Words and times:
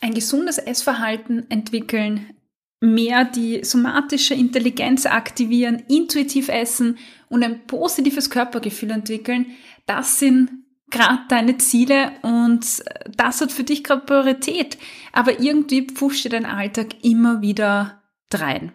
ein 0.00 0.14
gesundes 0.14 0.58
Essverhalten 0.58 1.50
entwickeln, 1.50 2.30
mehr 2.80 3.24
die 3.24 3.64
somatische 3.64 4.34
Intelligenz 4.34 5.06
aktivieren, 5.06 5.82
intuitiv 5.88 6.48
essen 6.48 6.98
und 7.28 7.42
ein 7.42 7.66
positives 7.66 8.30
Körpergefühl 8.30 8.90
entwickeln, 8.90 9.46
das 9.86 10.18
sind 10.18 10.50
gerade 10.90 11.22
deine 11.28 11.58
Ziele 11.58 12.12
und 12.22 12.84
das 13.16 13.40
hat 13.40 13.52
für 13.52 13.64
dich 13.64 13.82
gerade 13.82 14.04
Priorität. 14.04 14.78
Aber 15.12 15.40
irgendwie 15.40 15.86
pfuscht 15.86 16.24
dir 16.24 16.30
dein 16.30 16.46
Alltag 16.46 17.04
immer 17.04 17.42
wieder 17.42 18.02
drein. 18.28 18.72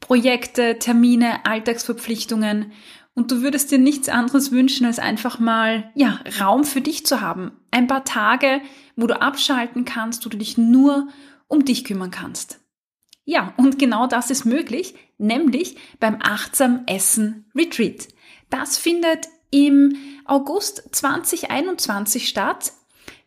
Projekte, 0.00 0.78
Termine, 0.78 1.44
Alltagsverpflichtungen 1.46 2.72
und 3.16 3.32
du 3.32 3.40
würdest 3.40 3.72
dir 3.72 3.78
nichts 3.78 4.08
anderes 4.08 4.52
wünschen, 4.52 4.86
als 4.86 4.98
einfach 4.98 5.38
mal, 5.38 5.90
ja, 5.94 6.20
Raum 6.38 6.64
für 6.64 6.82
dich 6.82 7.06
zu 7.06 7.22
haben. 7.22 7.52
Ein 7.70 7.86
paar 7.86 8.04
Tage, 8.04 8.60
wo 8.94 9.06
du 9.06 9.20
abschalten 9.20 9.86
kannst, 9.86 10.24
wo 10.24 10.28
du 10.28 10.36
dich 10.36 10.58
nur 10.58 11.08
um 11.48 11.64
dich 11.64 11.84
kümmern 11.84 12.10
kannst. 12.10 12.60
Ja, 13.24 13.54
und 13.56 13.78
genau 13.78 14.06
das 14.06 14.30
ist 14.30 14.44
möglich, 14.44 14.94
nämlich 15.16 15.76
beim 15.98 16.18
Achtsam 16.20 16.82
Essen 16.86 17.46
Retreat. 17.54 18.08
Das 18.50 18.76
findet 18.76 19.28
im 19.50 19.96
August 20.26 20.94
2021 20.94 22.28
statt 22.28 22.72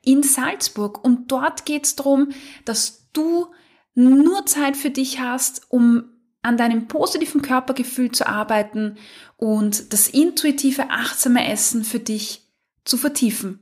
in 0.04 0.22
Salzburg 0.22 1.04
und 1.04 1.32
dort 1.32 1.66
geht 1.66 1.86
es 1.86 1.96
darum, 1.96 2.30
dass 2.64 3.10
du 3.12 3.48
nur 3.96 4.46
Zeit 4.46 4.78
für 4.78 4.92
dich 4.92 5.20
hast, 5.20 5.64
um 5.70 6.12
an 6.42 6.58
deinem 6.58 6.88
positiven 6.88 7.42
Körpergefühl 7.42 8.12
zu 8.12 8.28
arbeiten 8.28 8.96
und 9.38 9.94
das 9.94 10.08
intuitive, 10.08 10.90
achtsame 10.90 11.50
Essen 11.50 11.84
für 11.84 12.00
dich 12.00 12.48
zu 12.86 12.98
vertiefen. 12.98 13.60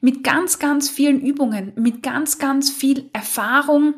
Mit 0.00 0.24
ganz, 0.24 0.58
ganz 0.58 0.88
vielen 0.88 1.20
Übungen, 1.20 1.72
mit 1.76 2.02
ganz, 2.02 2.38
ganz 2.38 2.70
viel 2.70 3.10
Erfahrung, 3.12 3.94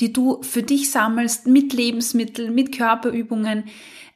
die 0.00 0.12
du 0.12 0.42
für 0.42 0.62
dich 0.62 0.90
sammelst, 0.90 1.46
mit 1.46 1.72
Lebensmitteln, 1.72 2.54
mit 2.54 2.76
Körperübungen, 2.76 3.64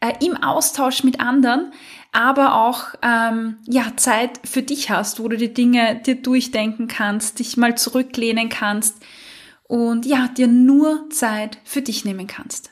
äh, 0.01 0.13
im 0.25 0.37
Austausch 0.37 1.03
mit 1.03 1.21
anderen, 1.21 1.73
aber 2.13 2.55
auch 2.55 2.95
ähm, 3.03 3.59
ja 3.67 3.93
Zeit 3.97 4.41
für 4.45 4.63
dich 4.63 4.91
hast, 4.91 5.19
wo 5.19 5.29
du 5.29 5.37
die 5.37 5.55
Dinge 5.55 6.01
dir 6.05 6.17
durchdenken 6.17 6.87
kannst, 6.89 7.39
dich 7.39 7.57
mal 7.57 7.77
zurücklehnen 7.77 8.49
kannst 8.49 8.97
und 9.65 10.05
ja 10.05 10.29
dir 10.29 10.49
nur 10.49 11.09
Zeit 11.11 11.59
für 11.65 11.83
dich 11.83 12.05
nehmen 12.05 12.27
kannst. 12.27 12.72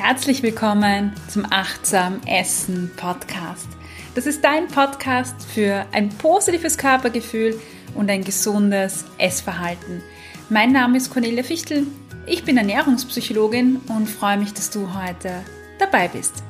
Herzlich 0.02 0.42
willkommen 0.44 1.12
zum 1.28 1.46
Achtsam 1.50 2.22
Essen 2.26 2.90
Podcast. 2.96 3.68
Das 4.16 4.28
ist 4.28 4.42
dein 4.42 4.68
Podcast 4.68 5.36
für 5.44 5.86
ein 5.92 6.08
positives 6.08 6.78
Körpergefühl 6.78 7.60
und 7.96 8.10
ein 8.10 8.24
gesundes 8.24 9.04
Essverhalten. 9.18 10.02
Mein 10.50 10.72
Name 10.72 10.96
ist 10.96 11.12
Cornelia 11.12 11.44
Fichtel. 11.44 11.86
Ich 12.26 12.46
bin 12.46 12.56
Ernährungspsychologin 12.56 13.82
und 13.90 14.08
freue 14.08 14.38
mich, 14.38 14.54
dass 14.54 14.70
du 14.70 14.88
heute 14.94 15.44
dabei 15.80 16.08
bist. 16.08 16.44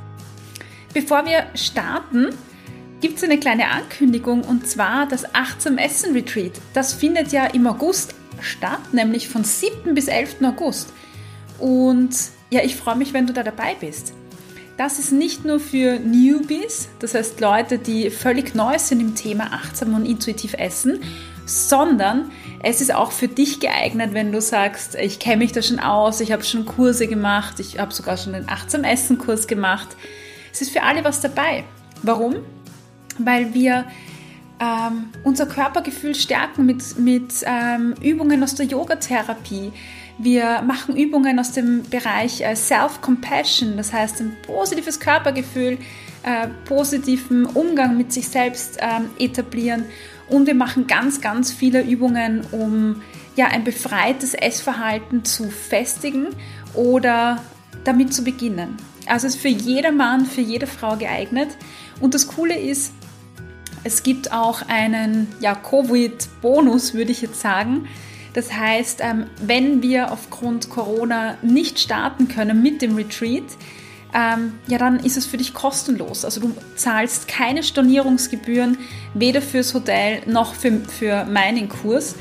Bevor 0.93 1.25
wir 1.25 1.47
starten, 1.55 2.27
gibt 3.01 3.17
es 3.17 3.23
eine 3.23 3.39
kleine 3.39 3.69
Ankündigung 3.71 4.43
und 4.43 4.67
zwar 4.67 5.07
das 5.07 5.33
Achtsam 5.33 5.79
Essen 5.79 6.13
Retreat. 6.13 6.61
Das 6.75 6.93
findet 6.93 7.31
ja 7.31 7.47
im 7.47 7.65
August 7.65 8.13
statt, 8.41 8.93
nämlich 8.93 9.27
von 9.27 9.43
7. 9.43 9.95
bis 9.95 10.07
11. 10.07 10.35
August. 10.43 10.93
Und 11.57 12.15
ja, 12.49 12.61
ich 12.63 12.75
freue 12.75 12.95
mich, 12.95 13.13
wenn 13.13 13.27
du 13.27 13.33
da 13.33 13.43
dabei 13.43 13.75
bist. 13.79 14.13
Das 14.77 14.97
ist 14.97 15.11
nicht 15.11 15.43
nur 15.43 15.59
für 15.59 15.99
Newbies, 15.99 16.87
das 16.99 17.13
heißt 17.13 17.41
Leute, 17.41 17.79
die 17.79 18.09
völlig 18.09 18.55
neu 18.55 18.79
sind 18.79 19.01
im 19.01 19.13
Thema 19.13 19.51
achtsam 19.51 19.93
und 19.93 20.05
intuitiv 20.05 20.53
essen, 20.53 21.01
sondern 21.45 22.31
es 22.63 22.79
ist 22.79 22.93
auch 22.93 23.11
für 23.11 23.27
dich 23.27 23.59
geeignet, 23.59 24.13
wenn 24.13 24.31
du 24.31 24.39
sagst, 24.39 24.95
ich 24.95 25.19
kenne 25.19 25.37
mich 25.37 25.51
da 25.51 25.61
schon 25.61 25.79
aus, 25.79 26.21
ich 26.21 26.31
habe 26.31 26.43
schon 26.43 26.65
Kurse 26.65 27.07
gemacht, 27.07 27.59
ich 27.59 27.77
habe 27.77 27.93
sogar 27.93 28.15
schon 28.15 28.33
den 28.33 28.47
achtsam 28.47 28.83
Essen 28.85 29.17
Kurs 29.17 29.47
gemacht. 29.47 29.89
Es 30.53 30.61
ist 30.61 30.71
für 30.71 30.83
alle 30.83 31.03
was 31.03 31.19
dabei. 31.19 31.65
Warum? 32.03 32.37
Weil 33.17 33.53
wir 33.53 33.85
ähm, 34.61 35.09
unser 35.23 35.45
Körpergefühl 35.45 36.15
stärken 36.15 36.65
mit, 36.65 36.97
mit 36.97 37.33
ähm, 37.45 37.95
Übungen 38.01 38.43
aus 38.43 38.55
der 38.55 38.65
Yogatherapie, 38.65 39.71
wir 40.19 40.61
machen 40.61 40.97
Übungen 40.97 41.39
aus 41.39 41.53
dem 41.53 41.83
Bereich 41.83 42.41
äh, 42.41 42.55
Self-Compassion, 42.55 43.77
das 43.77 43.93
heißt 43.93 44.19
ein 44.19 44.35
positives 44.45 44.99
Körpergefühl, 44.99 45.77
äh, 46.23 46.47
positiven 46.65 47.45
Umgang 47.45 47.97
mit 47.97 48.11
sich 48.11 48.27
selbst 48.27 48.77
ähm, 48.81 49.09
etablieren. 49.17 49.85
Und 50.27 50.45
wir 50.45 50.55
machen 50.55 50.87
ganz, 50.87 51.21
ganz 51.21 51.51
viele 51.51 51.81
Übungen, 51.81 52.41
um 52.51 53.01
ja, 53.35 53.47
ein 53.47 53.63
befreites 53.63 54.33
Essverhalten 54.33 55.23
zu 55.23 55.49
festigen 55.49 56.27
oder 56.73 57.41
damit 57.85 58.13
zu 58.13 58.23
beginnen. 58.23 58.75
Also 59.05 59.27
es 59.27 59.35
ist 59.35 59.41
für 59.41 59.47
jeder 59.47 59.93
Mann, 59.93 60.25
für 60.25 60.41
jede 60.41 60.67
Frau 60.67 60.97
geeignet. 60.97 61.49
Und 62.01 62.13
das 62.13 62.27
Coole 62.27 62.59
ist, 62.59 62.93
es 63.85 64.03
gibt 64.03 64.33
auch 64.33 64.63
einen 64.67 65.27
ja, 65.39 65.55
Covid-Bonus, 65.55 66.93
würde 66.93 67.11
ich 67.13 67.21
jetzt 67.21 67.39
sagen. 67.39 67.87
Das 68.33 68.53
heißt, 68.53 68.99
ähm, 69.01 69.25
wenn 69.41 69.81
wir 69.81 70.11
aufgrund 70.11 70.69
Corona 70.69 71.37
nicht 71.41 71.79
starten 71.79 72.27
können 72.27 72.61
mit 72.61 72.81
dem 72.81 72.95
Retreat, 72.95 73.43
ähm, 74.13 74.53
ja, 74.67 74.77
dann 74.77 74.99
ist 74.99 75.17
es 75.17 75.25
für 75.25 75.37
dich 75.37 75.53
kostenlos. 75.53 76.25
Also 76.25 76.41
du 76.41 76.55
zahlst 76.75 77.27
keine 77.27 77.63
Stornierungsgebühren, 77.63 78.77
weder 79.13 79.41
fürs 79.41 79.73
Hotel 79.73 80.21
noch 80.25 80.53
für, 80.53 80.79
für 80.79 81.25
meinen 81.25 81.69
Kurs. 81.69 82.15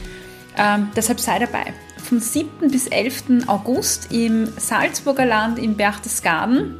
Ähm, 0.56 0.88
deshalb 0.96 1.20
sei 1.20 1.38
dabei. 1.38 1.72
Vom 2.02 2.20
7. 2.20 2.70
bis 2.70 2.86
11. 2.86 3.46
August 3.46 4.12
im 4.12 4.48
Salzburger 4.56 5.26
Land 5.26 5.58
im 5.58 5.76
Berchtesgaden. 5.76 6.74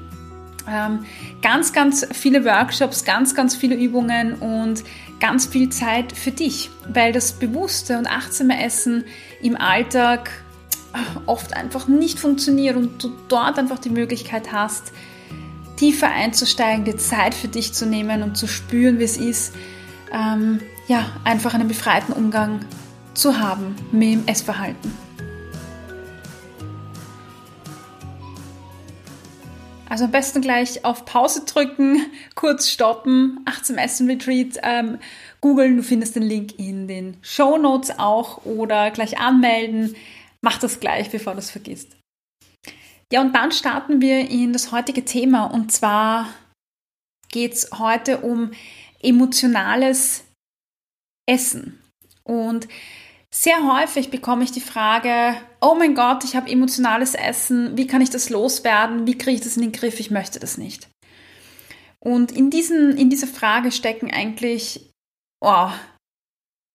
Ganz, 1.41 1.73
ganz 1.73 2.07
viele 2.13 2.45
Workshops, 2.45 3.07
ganz, 3.07 3.35
ganz 3.35 3.57
viele 3.57 3.75
Übungen 3.75 4.35
und 4.35 4.85
ganz 5.21 5.47
viel 5.47 5.69
Zeit 5.71 6.13
für 6.13 6.31
dich, 6.31 6.71
weil 6.89 7.13
das 7.13 7.33
bewusste 7.33 7.99
und 7.99 8.07
achtsame 8.07 8.63
Essen 8.65 9.05
im 9.43 9.57
Alltag 9.57 10.31
äh, 10.95 10.99
oft 11.27 11.55
einfach 11.55 11.89
nicht 11.89 12.19
funktioniert 12.19 12.77
und 12.77 13.03
du 13.03 13.11
dort 13.29 13.59
einfach 13.59 13.79
die 13.79 13.91
Möglichkeit 13.91 14.53
hast, 14.53 14.93
tiefer 15.77 16.11
einzusteigen, 16.11 16.85
dir 16.85 16.97
Zeit 16.97 17.35
für 17.35 17.49
dich 17.49 17.73
zu 17.73 17.87
nehmen 17.87 18.23
und 18.23 18.37
zu 18.37 18.47
spüren, 18.47 18.99
wie 18.99 19.05
es 19.05 19.17
ist, 19.17 19.55
ähm, 20.13 20.61
ja, 20.89 21.07
einfach 21.25 21.55
einen 21.55 21.69
befreiten 21.69 22.13
Umgang 22.13 22.61
zu 23.15 23.39
haben 23.39 23.77
mit 23.93 24.13
dem 24.13 24.27
Essverhalten. 24.27 25.08
Also 29.89 30.05
am 30.05 30.11
besten 30.11 30.43
gleich 30.43 30.85
auf 30.85 31.05
Pause 31.05 31.45
drücken, 31.45 32.05
kurz 32.35 32.69
stoppen, 32.71 33.41
18 33.47 33.79
Essen 33.79 34.09
Retreat 34.09 34.59
ähm, 34.63 34.99
googeln. 35.41 35.77
Du 35.77 35.83
findest 35.83 36.17
den 36.17 36.23
Link 36.23 36.59
in 36.59 36.89
den 36.89 37.17
Show 37.23 37.57
Notes 37.57 37.99
auch 37.99 38.45
oder 38.45 38.91
gleich 38.91 39.19
anmelden. 39.19 39.97
Mach 40.43 40.59
das 40.59 40.81
gleich, 40.81 41.11
bevor 41.11 41.33
du 41.33 41.39
es 41.39 41.51
vergisst. 41.51 41.97
Ja, 43.11 43.23
und 43.23 43.35
dann 43.35 43.53
starten 43.53 44.03
wir 44.03 44.29
in 44.29 44.53
das 44.53 44.71
heutige 44.71 45.05
Thema 45.05 45.47
und 45.47 45.73
zwar 45.73 46.29
geht 47.31 47.55
es 47.55 47.71
heute 47.79 48.19
um 48.19 48.53
emotionales 49.01 50.25
Essen. 51.27 51.83
Und 52.25 52.69
sehr 53.35 53.73
häufig 53.73 54.11
bekomme 54.11 54.45
ich 54.45 54.53
die 54.53 54.61
Frage, 54.61 55.35
oh 55.61 55.75
mein 55.75 55.95
Gott, 55.95 56.25
ich 56.25 56.35
habe 56.35 56.51
emotionales 56.51 57.15
Essen, 57.15 57.77
wie 57.77 57.87
kann 57.87 58.01
ich 58.01 58.11
das 58.11 58.31
loswerden, 58.31 59.07
wie 59.07 59.19
kriege 59.19 59.37
ich 59.37 59.43
das 59.43 59.57
in 59.57 59.63
den 59.63 59.73
Griff, 59.73 60.01
ich 60.01 60.11
möchte 60.11 60.41
das 60.41 60.57
nicht. 60.57 60.89
Und 62.01 62.33
in, 62.33 62.51
diesen, 62.51 62.97
in 62.97 63.11
dieser 63.11 63.27
Frage 63.27 63.73
stecken 63.73 64.11
eigentlich 64.11 64.91
oh, 65.45 65.71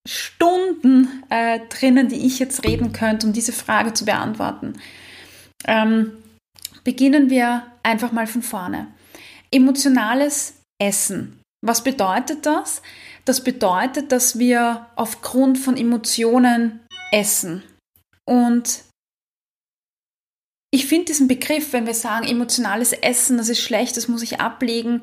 Stunden 0.06 1.24
äh, 1.30 1.60
drinnen, 1.68 2.08
die 2.08 2.26
ich 2.26 2.38
jetzt 2.38 2.64
reden 2.64 2.92
könnte, 2.92 3.26
um 3.26 3.32
diese 3.32 3.52
Frage 3.52 3.94
zu 3.94 4.04
beantworten. 4.04 4.74
Ähm, 5.66 6.12
beginnen 6.84 7.30
wir 7.30 7.66
einfach 7.82 8.12
mal 8.12 8.26
von 8.26 8.42
vorne. 8.42 8.88
Emotionales 9.50 10.60
Essen. 10.78 11.40
Was 11.62 11.82
bedeutet 11.82 12.44
das? 12.44 12.82
Das 13.24 13.42
bedeutet, 13.42 14.12
dass 14.12 14.38
wir 14.38 14.86
aufgrund 14.96 15.58
von 15.58 15.76
Emotionen 15.76 16.80
essen. 17.10 17.62
Und 18.26 18.84
ich 20.70 20.86
finde 20.86 21.06
diesen 21.06 21.28
Begriff, 21.28 21.72
wenn 21.72 21.86
wir 21.86 21.94
sagen, 21.94 22.26
emotionales 22.26 22.92
Essen, 22.92 23.38
das 23.38 23.48
ist 23.48 23.60
schlecht, 23.60 23.96
das 23.96 24.08
muss 24.08 24.22
ich 24.22 24.40
ablegen, 24.40 25.02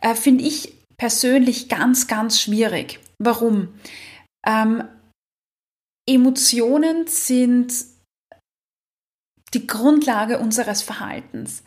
äh, 0.00 0.14
finde 0.14 0.44
ich 0.44 0.74
persönlich 0.96 1.68
ganz, 1.68 2.08
ganz 2.08 2.40
schwierig. 2.40 2.98
Warum? 3.18 3.68
Ähm, 4.46 4.84
Emotionen 6.08 7.06
sind 7.06 7.72
die 9.54 9.66
Grundlage 9.66 10.38
unseres 10.38 10.82
Verhaltens. 10.82 11.62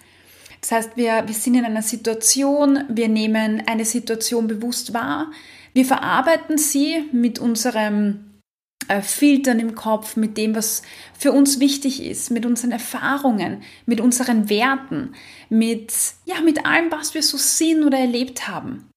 Das 0.61 0.71
heißt, 0.71 0.97
wir, 0.97 1.27
wir 1.27 1.33
sind 1.35 1.55
in 1.55 1.63
einer 1.63 1.83
Situation, 1.83 2.83
wir 2.89 3.07
nehmen 3.07 3.63
eine 3.67 3.85
Situation 3.85 4.47
bewusst 4.47 4.93
wahr, 4.93 5.31
wir 5.75 5.85
verarbeiten 5.85 6.57
sie 6.57 7.03
mit 7.11 7.37
unserem 7.37 8.39
äh, 8.87 9.01
Filtern 9.01 9.59
im 9.59 9.75
Kopf, 9.75 10.15
mit 10.15 10.37
dem, 10.37 10.55
was 10.55 10.83
für 11.19 11.33
uns 11.33 11.59
wichtig 11.59 12.01
ist, 12.01 12.31
mit 12.31 12.45
unseren 12.45 12.71
Erfahrungen, 12.71 13.61
mit 13.85 13.99
unseren 13.99 14.49
Werten, 14.49 15.13
mit, 15.49 15.93
ja, 16.23 16.39
mit 16.39 16.65
allem, 16.65 16.91
was 16.91 17.13
wir 17.13 17.21
so 17.21 17.37
sind 17.37 17.83
oder 17.83 17.97
erlebt 17.97 18.47
haben. 18.47 18.89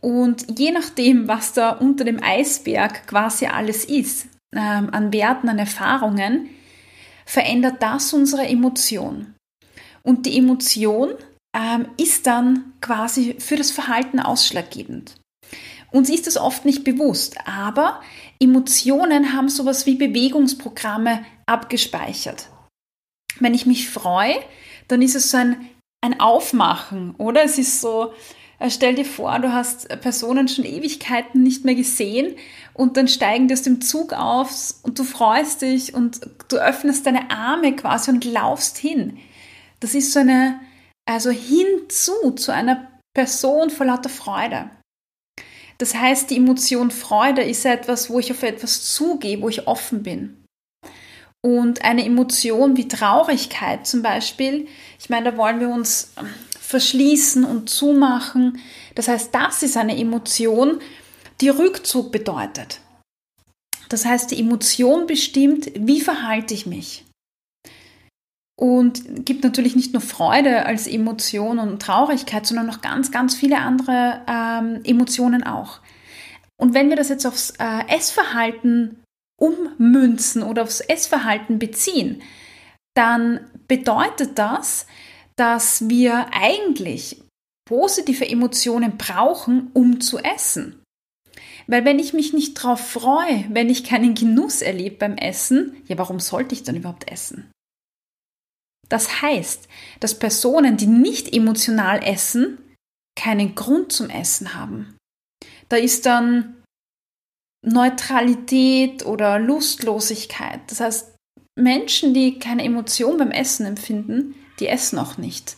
Und 0.00 0.56
je 0.56 0.70
nachdem, 0.70 1.26
was 1.26 1.52
da 1.52 1.70
unter 1.70 2.04
dem 2.04 2.22
Eisberg 2.22 3.08
quasi 3.08 3.46
alles 3.46 3.84
ist, 3.84 4.28
ähm, 4.54 4.90
an 4.92 5.12
Werten, 5.12 5.48
an 5.48 5.58
Erfahrungen, 5.58 6.48
verändert 7.26 7.82
das 7.82 8.12
unsere 8.12 8.46
Emotion. 8.46 9.34
Und 10.04 10.26
die 10.26 10.38
Emotion 10.38 11.14
ähm, 11.56 11.86
ist 11.96 12.28
dann 12.28 12.74
quasi 12.80 13.34
für 13.40 13.56
das 13.56 13.72
Verhalten 13.72 14.20
ausschlaggebend. 14.20 15.16
Uns 15.94 16.10
ist 16.10 16.26
das 16.26 16.36
oft 16.36 16.64
nicht 16.64 16.82
bewusst, 16.82 17.36
aber 17.46 18.00
Emotionen 18.40 19.32
haben 19.32 19.48
sowas 19.48 19.86
wie 19.86 19.94
Bewegungsprogramme 19.94 21.24
abgespeichert. 21.46 22.48
Wenn 23.38 23.54
ich 23.54 23.64
mich 23.64 23.88
freue, 23.88 24.34
dann 24.88 25.02
ist 25.02 25.14
es 25.14 25.30
so 25.30 25.36
ein, 25.36 25.70
ein 26.00 26.18
Aufmachen, 26.18 27.14
oder? 27.14 27.44
Es 27.44 27.58
ist 27.58 27.80
so, 27.80 28.12
äh, 28.58 28.70
stell 28.70 28.96
dir 28.96 29.04
vor, 29.04 29.38
du 29.38 29.52
hast 29.52 29.88
Personen 30.00 30.48
schon 30.48 30.64
Ewigkeiten 30.64 31.44
nicht 31.44 31.64
mehr 31.64 31.76
gesehen 31.76 32.34
und 32.72 32.96
dann 32.96 33.06
steigen 33.06 33.46
die 33.46 33.54
aus 33.54 33.62
dem 33.62 33.80
Zug 33.80 34.14
auf 34.14 34.50
und 34.82 34.98
du 34.98 35.04
freust 35.04 35.62
dich 35.62 35.94
und 35.94 36.22
du 36.48 36.56
öffnest 36.56 37.06
deine 37.06 37.30
Arme 37.30 37.76
quasi 37.76 38.10
und 38.10 38.24
laufst 38.24 38.78
hin. 38.78 39.18
Das 39.78 39.94
ist 39.94 40.12
so 40.12 40.18
eine, 40.18 40.58
also 41.08 41.30
hinzu 41.30 42.32
zu 42.32 42.52
einer 42.52 42.90
Person 43.14 43.70
vor 43.70 43.86
lauter 43.86 44.08
Freude. 44.08 44.70
Das 45.78 45.94
heißt, 45.94 46.30
die 46.30 46.36
Emotion 46.36 46.90
Freude 46.90 47.42
ist 47.42 47.64
etwas, 47.64 48.10
wo 48.10 48.18
ich 48.18 48.30
auf 48.30 48.42
etwas 48.42 48.94
zugehe, 48.94 49.40
wo 49.40 49.48
ich 49.48 49.66
offen 49.66 50.02
bin. 50.02 50.44
Und 51.40 51.84
eine 51.84 52.04
Emotion 52.04 52.76
wie 52.76 52.88
Traurigkeit 52.88 53.86
zum 53.86 54.00
Beispiel, 54.02 54.66
ich 54.98 55.10
meine, 55.10 55.30
da 55.30 55.36
wollen 55.36 55.60
wir 55.60 55.68
uns 55.68 56.12
ähm, 56.18 56.26
verschließen 56.58 57.44
und 57.44 57.68
zumachen. 57.68 58.58
Das 58.94 59.08
heißt, 59.08 59.34
das 59.34 59.62
ist 59.62 59.76
eine 59.76 59.98
Emotion, 59.98 60.80
die 61.40 61.50
Rückzug 61.50 62.12
bedeutet. 62.12 62.80
Das 63.90 64.06
heißt, 64.06 64.30
die 64.30 64.40
Emotion 64.40 65.06
bestimmt, 65.06 65.70
wie 65.74 66.00
verhalte 66.00 66.54
ich 66.54 66.64
mich. 66.64 67.03
Und 68.56 69.26
gibt 69.26 69.42
natürlich 69.42 69.74
nicht 69.74 69.92
nur 69.92 70.02
Freude 70.02 70.64
als 70.64 70.86
Emotion 70.86 71.58
und 71.58 71.82
Traurigkeit, 71.82 72.46
sondern 72.46 72.66
noch 72.66 72.82
ganz, 72.82 73.10
ganz 73.10 73.34
viele 73.34 73.58
andere 73.58 74.22
ähm, 74.28 74.80
Emotionen 74.84 75.42
auch. 75.42 75.80
Und 76.56 76.72
wenn 76.72 76.88
wir 76.88 76.96
das 76.96 77.08
jetzt 77.08 77.26
aufs 77.26 77.50
äh, 77.58 77.88
Essverhalten 77.88 79.02
ummünzen 79.40 80.42
oder 80.44 80.62
aufs 80.62 80.80
Essverhalten 80.80 81.58
beziehen, 81.58 82.22
dann 82.94 83.40
bedeutet 83.66 84.38
das, 84.38 84.86
dass 85.36 85.88
wir 85.88 86.28
eigentlich 86.32 87.22
positive 87.68 88.28
Emotionen 88.28 88.96
brauchen, 88.96 89.70
um 89.72 90.00
zu 90.00 90.18
essen. 90.18 90.80
Weil 91.66 91.84
wenn 91.84 91.98
ich 91.98 92.12
mich 92.12 92.32
nicht 92.32 92.54
drauf 92.54 92.78
freue, 92.78 93.46
wenn 93.48 93.70
ich 93.70 93.84
keinen 93.84 94.14
Genuss 94.14 94.62
erlebe 94.62 94.96
beim 94.96 95.16
Essen, 95.16 95.74
ja, 95.86 95.98
warum 95.98 96.20
sollte 96.20 96.54
ich 96.54 96.62
dann 96.62 96.76
überhaupt 96.76 97.10
essen? 97.10 97.50
Das 98.88 99.22
heißt, 99.22 99.68
dass 100.00 100.18
Personen, 100.18 100.76
die 100.76 100.86
nicht 100.86 101.34
emotional 101.34 102.02
essen, 102.04 102.58
keinen 103.16 103.54
Grund 103.54 103.92
zum 103.92 104.10
Essen 104.10 104.54
haben. 104.54 104.96
Da 105.68 105.76
ist 105.76 106.06
dann 106.06 106.62
Neutralität 107.64 109.06
oder 109.06 109.38
Lustlosigkeit. 109.38 110.60
Das 110.66 110.80
heißt, 110.80 111.14
Menschen, 111.56 112.12
die 112.14 112.38
keine 112.38 112.64
Emotion 112.64 113.16
beim 113.16 113.30
Essen 113.30 113.64
empfinden, 113.64 114.34
die 114.60 114.68
essen 114.68 114.98
auch 114.98 115.16
nicht. 115.16 115.56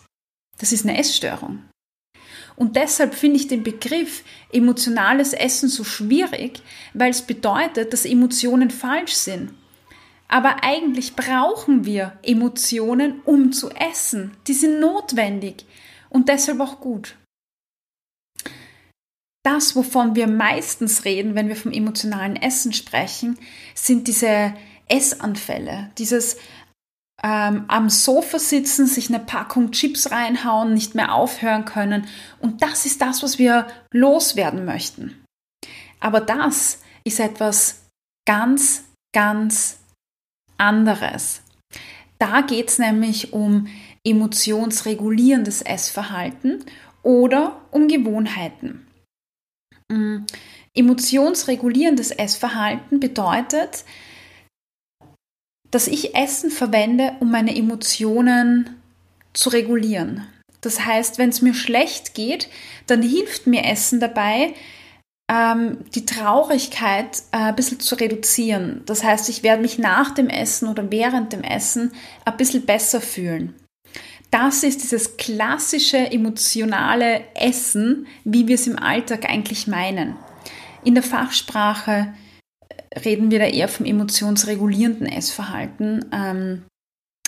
Das 0.59 0.73
ist 0.73 0.87
eine 0.87 0.99
Essstörung. 0.99 1.65
Und 2.55 2.77
deshalb 2.77 3.15
finde 3.15 3.37
ich 3.37 3.49
den 3.49 3.63
Begriff 3.63 4.25
emotionales 4.51 5.35
Essen 5.35 5.69
so 5.69 5.85
schwierig, 5.85 6.63
weil 6.95 7.11
es 7.11 7.23
bedeutet, 7.23 7.93
dass 7.93 8.07
Emotionen 8.07 8.71
falsch 8.71 9.13
sind. 9.13 9.53
Aber 10.29 10.65
eigentlich 10.65 11.15
brauchen 11.15 11.85
wir 11.85 12.19
Emotionen, 12.23 13.21
um 13.25 13.53
zu 13.53 13.71
essen. 13.71 14.37
Die 14.47 14.55
sind 14.55 14.81
notwendig 14.81 15.67
und 16.09 16.29
deshalb 16.29 16.61
auch 16.61 16.81
gut. 16.81 17.17
Das, 19.45 19.77
wovon 19.77 20.17
wir 20.17 20.27
meistens 20.27 21.05
reden, 21.05 21.37
wenn 21.37 21.49
wir 21.49 21.55
vom 21.55 21.71
emotionalen 21.71 22.35
Essen 22.35 22.73
sprechen, 22.73 23.39
sind 23.75 24.09
diese 24.09 24.55
Essanfälle, 24.89 25.91
dieses 25.99 26.37
ähm, 27.23 27.65
am 27.69 27.89
Sofa 27.89 28.39
sitzen, 28.39 28.87
sich 28.87 29.09
eine 29.09 29.21
Packung 29.21 29.71
Chips 29.71 30.11
reinhauen, 30.11 30.75
nicht 30.75 30.95
mehr 30.95 31.15
aufhören 31.15 31.65
können. 31.65 32.07
Und 32.41 32.63
das 32.63 32.87
ist 32.87 33.01
das, 33.01 33.23
was 33.23 33.39
wir 33.39 33.69
loswerden 33.93 34.65
möchten. 34.65 35.25
Aber 36.01 36.21
das 36.21 36.81
ist 37.05 37.21
etwas 37.21 37.85
ganz, 38.27 38.85
ganz 39.15 39.79
anderes. 40.59 41.43
Da 42.19 42.41
geht 42.41 42.69
es 42.69 42.79
nämlich 42.79 43.33
um 43.33 43.67
emotionsregulierendes 44.05 45.63
Essverhalten 45.63 46.65
oder 47.03 47.61
um 47.71 47.89
Gewohnheiten. 47.89 48.87
Mm, 49.91 50.19
emotionsregulierendes 50.75 52.11
Essverhalten 52.11 53.01
bedeutet, 53.01 53.85
dass 55.71 55.89
ich 55.89 56.15
Essen 56.15 56.51
verwende, 56.51 57.17
um 57.21 57.31
meine 57.31 57.57
Emotionen 57.57 58.81
zu 59.33 59.51
regulieren. 59.51 60.27
Das 60.61 60.85
heißt, 60.85 61.19
wenn 61.19 61.29
es 61.29 61.43
mir 61.43 61.55
schlecht 61.55 62.15
geht, 62.15 62.49
dann 62.87 63.03
hilft 63.03 63.47
mir 63.47 63.65
Essen 63.65 64.01
dabei, 64.01 64.55
ähm, 65.31 65.79
die 65.95 66.07
Traurigkeit 66.07 67.23
äh, 67.33 67.39
ein 67.39 67.57
bisschen 67.57 67.81
zu 67.81 67.97
reduzieren. 67.97 68.83
Das 68.87 69.03
heißt, 69.03 69.29
ich 69.29 69.43
werde 69.43 69.63
mich 69.63 69.79
nach 69.79 70.13
dem 70.13 70.29
Essen 70.29 70.69
oder 70.69 70.91
während 70.91 71.33
dem 71.33 71.43
Essen 71.43 71.93
ein 72.25 72.37
bisschen 72.37 72.65
besser 72.65 73.01
fühlen. 73.01 73.55
Das 74.31 74.63
ist 74.63 74.83
dieses 74.83 75.17
klassische 75.17 75.99
emotionale 75.99 77.23
Essen, 77.35 78.07
wie 78.25 78.47
wir 78.49 78.57
es 78.57 78.67
im 78.67 78.79
Alltag 78.79 79.29
eigentlich 79.29 79.67
meinen. 79.67 80.17
In 80.85 80.95
der 80.95 81.03
Fachsprache 81.03 82.15
äh, 82.69 83.01
reden 83.01 83.31
wir 83.31 83.41
da 83.41 83.47
eher 83.47 83.69
vom 83.69 83.87
emotionsregulierenden 83.87 85.07
Essverhalten, 85.07 86.05
ähm, 86.13 86.63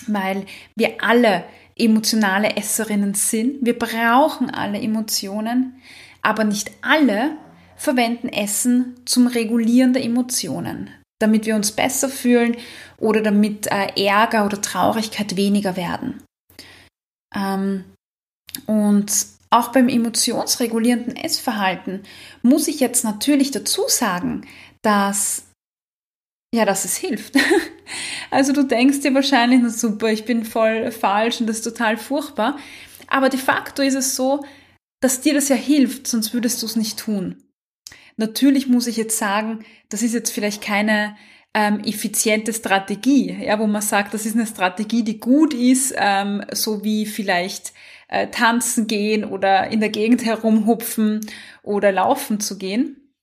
weil 0.07 0.47
wir 0.77 1.03
alle 1.03 1.45
emotionale 1.77 2.57
Esserinnen 2.57 3.15
sind. 3.15 3.65
Wir 3.65 3.79
brauchen 3.79 4.51
alle 4.51 4.81
Emotionen, 4.81 5.81
aber 6.23 6.45
nicht 6.45 6.71
alle 6.83 7.37
verwenden 7.79 8.29
Essen 8.29 8.97
zum 9.07 9.27
Regulieren 9.27 9.95
der 9.95 10.05
Emotionen, 10.05 10.91
damit 11.21 11.47
wir 11.47 11.57
uns 11.57 11.73
besser 11.73 12.09
fühlen 12.09 12.57
oder 12.99 13.23
damit 13.23 13.69
äh, 13.69 14.05
Ärger 14.05 14.45
oder 14.45 14.61
Traurigkeit 14.61 15.37
weniger 15.37 15.77
werden. 15.77 16.23
Ähm, 17.35 17.85
und 18.67 19.13
auch 19.51 19.69
beim 19.69 19.89
emotionsregulierenden 19.89 21.17
Essverhalten 21.17 22.03
muss 22.43 22.69
ich 22.69 22.81
jetzt 22.81 23.05
natürlich 23.05 23.51
dazu 23.51 23.83
sagen, 23.89 24.47
dass 24.83 25.45
ja, 26.55 26.65
dass 26.65 26.85
es 26.85 26.97
hilft. 26.97 27.35
Also 28.31 28.53
du 28.53 28.63
denkst 28.63 29.01
dir 29.01 29.15
wahrscheinlich, 29.15 29.61
na 29.63 29.71
super, 29.71 30.09
ich 30.09 30.27
bin 30.27 30.45
voll 30.45 30.93
falsch 30.93 31.41
und 31.41 31.47
das 31.47 31.59
ist 31.59 31.65
total 31.65 31.97
furchtbar. 31.97 32.59
Aber 33.07 33.31
de 33.31 33.41
facto 33.41 33.81
ist 33.81 33.95
es 33.95 34.17
so, 34.17 34.45
dass 35.01 35.23
dir 35.23 35.33
das 35.33 35.49
ja 35.49 35.57
hilft, 35.57 36.07
sonst 36.07 36.35
würdest 36.35 36.61
du 36.61 36.67
es 36.67 36.77
nicht 36.77 36.99
tun. 36.99 37.43
Natürlich 38.19 38.67
muss 38.67 38.89
ich 38.89 38.97
jetzt 38.97 39.17
sagen, 39.17 39.65
das 39.89 40.03
ist 40.03 40.13
jetzt 40.13 40.33
vielleicht 40.33 40.61
keine 40.61 41.17
ähm, 41.55 41.81
effiziente 41.85 42.53
Strategie, 42.53 43.33
ja, 43.41 43.59
wo 43.61 43.67
man 43.69 43.81
sagt, 43.81 44.13
das 44.13 44.27
ist 44.27 44.35
eine 44.35 44.47
Strategie, 44.47 45.05
die 45.05 45.21
gut 45.21 45.55
ist, 45.55 45.95
ähm, 45.97 46.45
so 46.53 46.83
wie 46.83 47.07
vielleicht 47.07 47.73
äh, 48.09 48.27
tanzen 48.27 48.89
gehen 48.89 49.25
oder 49.25 49.69
in 49.69 49.79
der 49.79 49.91
Gegend 49.91 50.25
herumhupfen 50.25 51.21
oder 51.63 51.93
laufen 51.93 52.41
zu 52.41 52.59
gehen. 52.59 53.15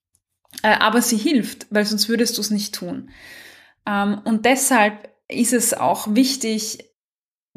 äh, 0.63 0.69
aber 0.79 1.01
sie 1.01 1.17
hilft, 1.17 1.67
weil 1.69 1.85
sonst 1.85 2.07
würdest 2.07 2.37
du 2.37 2.41
es 2.41 2.49
nicht 2.49 2.73
tun. 2.73 3.09
Ähm, 3.85 4.21
und 4.23 4.45
deshalb 4.45 5.09
ist 5.27 5.51
es 5.51 5.73
auch 5.73 6.15
wichtig 6.15 6.89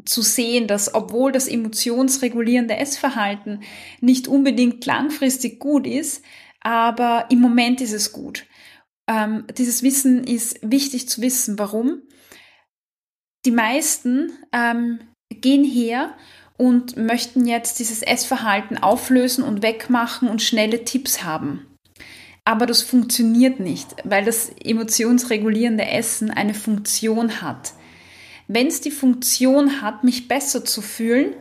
zu 0.03 0.21
sehen, 0.21 0.67
dass 0.67 0.93
obwohl 0.93 1.31
das 1.31 1.47
emotionsregulierende 1.47 2.75
Essverhalten 2.75 3.63
nicht 4.01 4.27
unbedingt 4.27 4.85
langfristig 4.85 5.59
gut 5.59 5.87
ist, 5.87 6.23
aber 6.61 7.27
im 7.29 7.39
Moment 7.39 7.81
ist 7.81 7.93
es 7.93 8.11
gut. 8.11 8.45
Ähm, 9.07 9.45
dieses 9.57 9.83
Wissen 9.83 10.23
ist 10.23 10.59
wichtig 10.61 11.09
zu 11.09 11.21
wissen. 11.21 11.57
Warum? 11.57 12.03
Die 13.45 13.51
meisten 13.51 14.31
ähm, 14.51 14.99
gehen 15.29 15.63
her 15.63 16.15
und 16.57 16.97
möchten 16.97 17.47
jetzt 17.47 17.79
dieses 17.79 18.01
Essverhalten 18.01 18.77
auflösen 18.77 19.43
und 19.43 19.63
wegmachen 19.63 20.27
und 20.27 20.41
schnelle 20.41 20.83
Tipps 20.83 21.23
haben. 21.23 21.65
Aber 22.43 22.65
das 22.65 22.81
funktioniert 22.81 23.59
nicht, 23.59 23.95
weil 24.03 24.25
das 24.25 24.51
emotionsregulierende 24.63 25.85
Essen 25.85 26.31
eine 26.31 26.53
Funktion 26.53 27.41
hat. 27.41 27.73
Wenn 28.47 28.67
es 28.67 28.81
die 28.81 28.91
Funktion 28.91 29.81
hat, 29.81 30.03
mich 30.03 30.27
besser 30.27 30.65
zu 30.65 30.81
fühlen, 30.81 31.35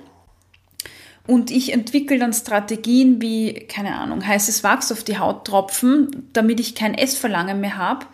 und 1.29 1.51
ich 1.51 1.73
entwickle 1.73 2.19
dann 2.19 2.33
Strategien 2.33 3.21
wie, 3.21 3.53
keine 3.53 3.97
Ahnung, 3.97 4.27
heißes 4.27 4.65
Wachs 4.65 4.91
auf 4.91 5.05
die 5.05 5.19
Haut 5.19 5.47
tropfen, 5.47 6.31
damit 6.33 6.59
ich 6.59 6.75
kein 6.75 6.95
Essverlangen 6.95 7.61
mehr 7.61 7.77
habe, 7.77 8.07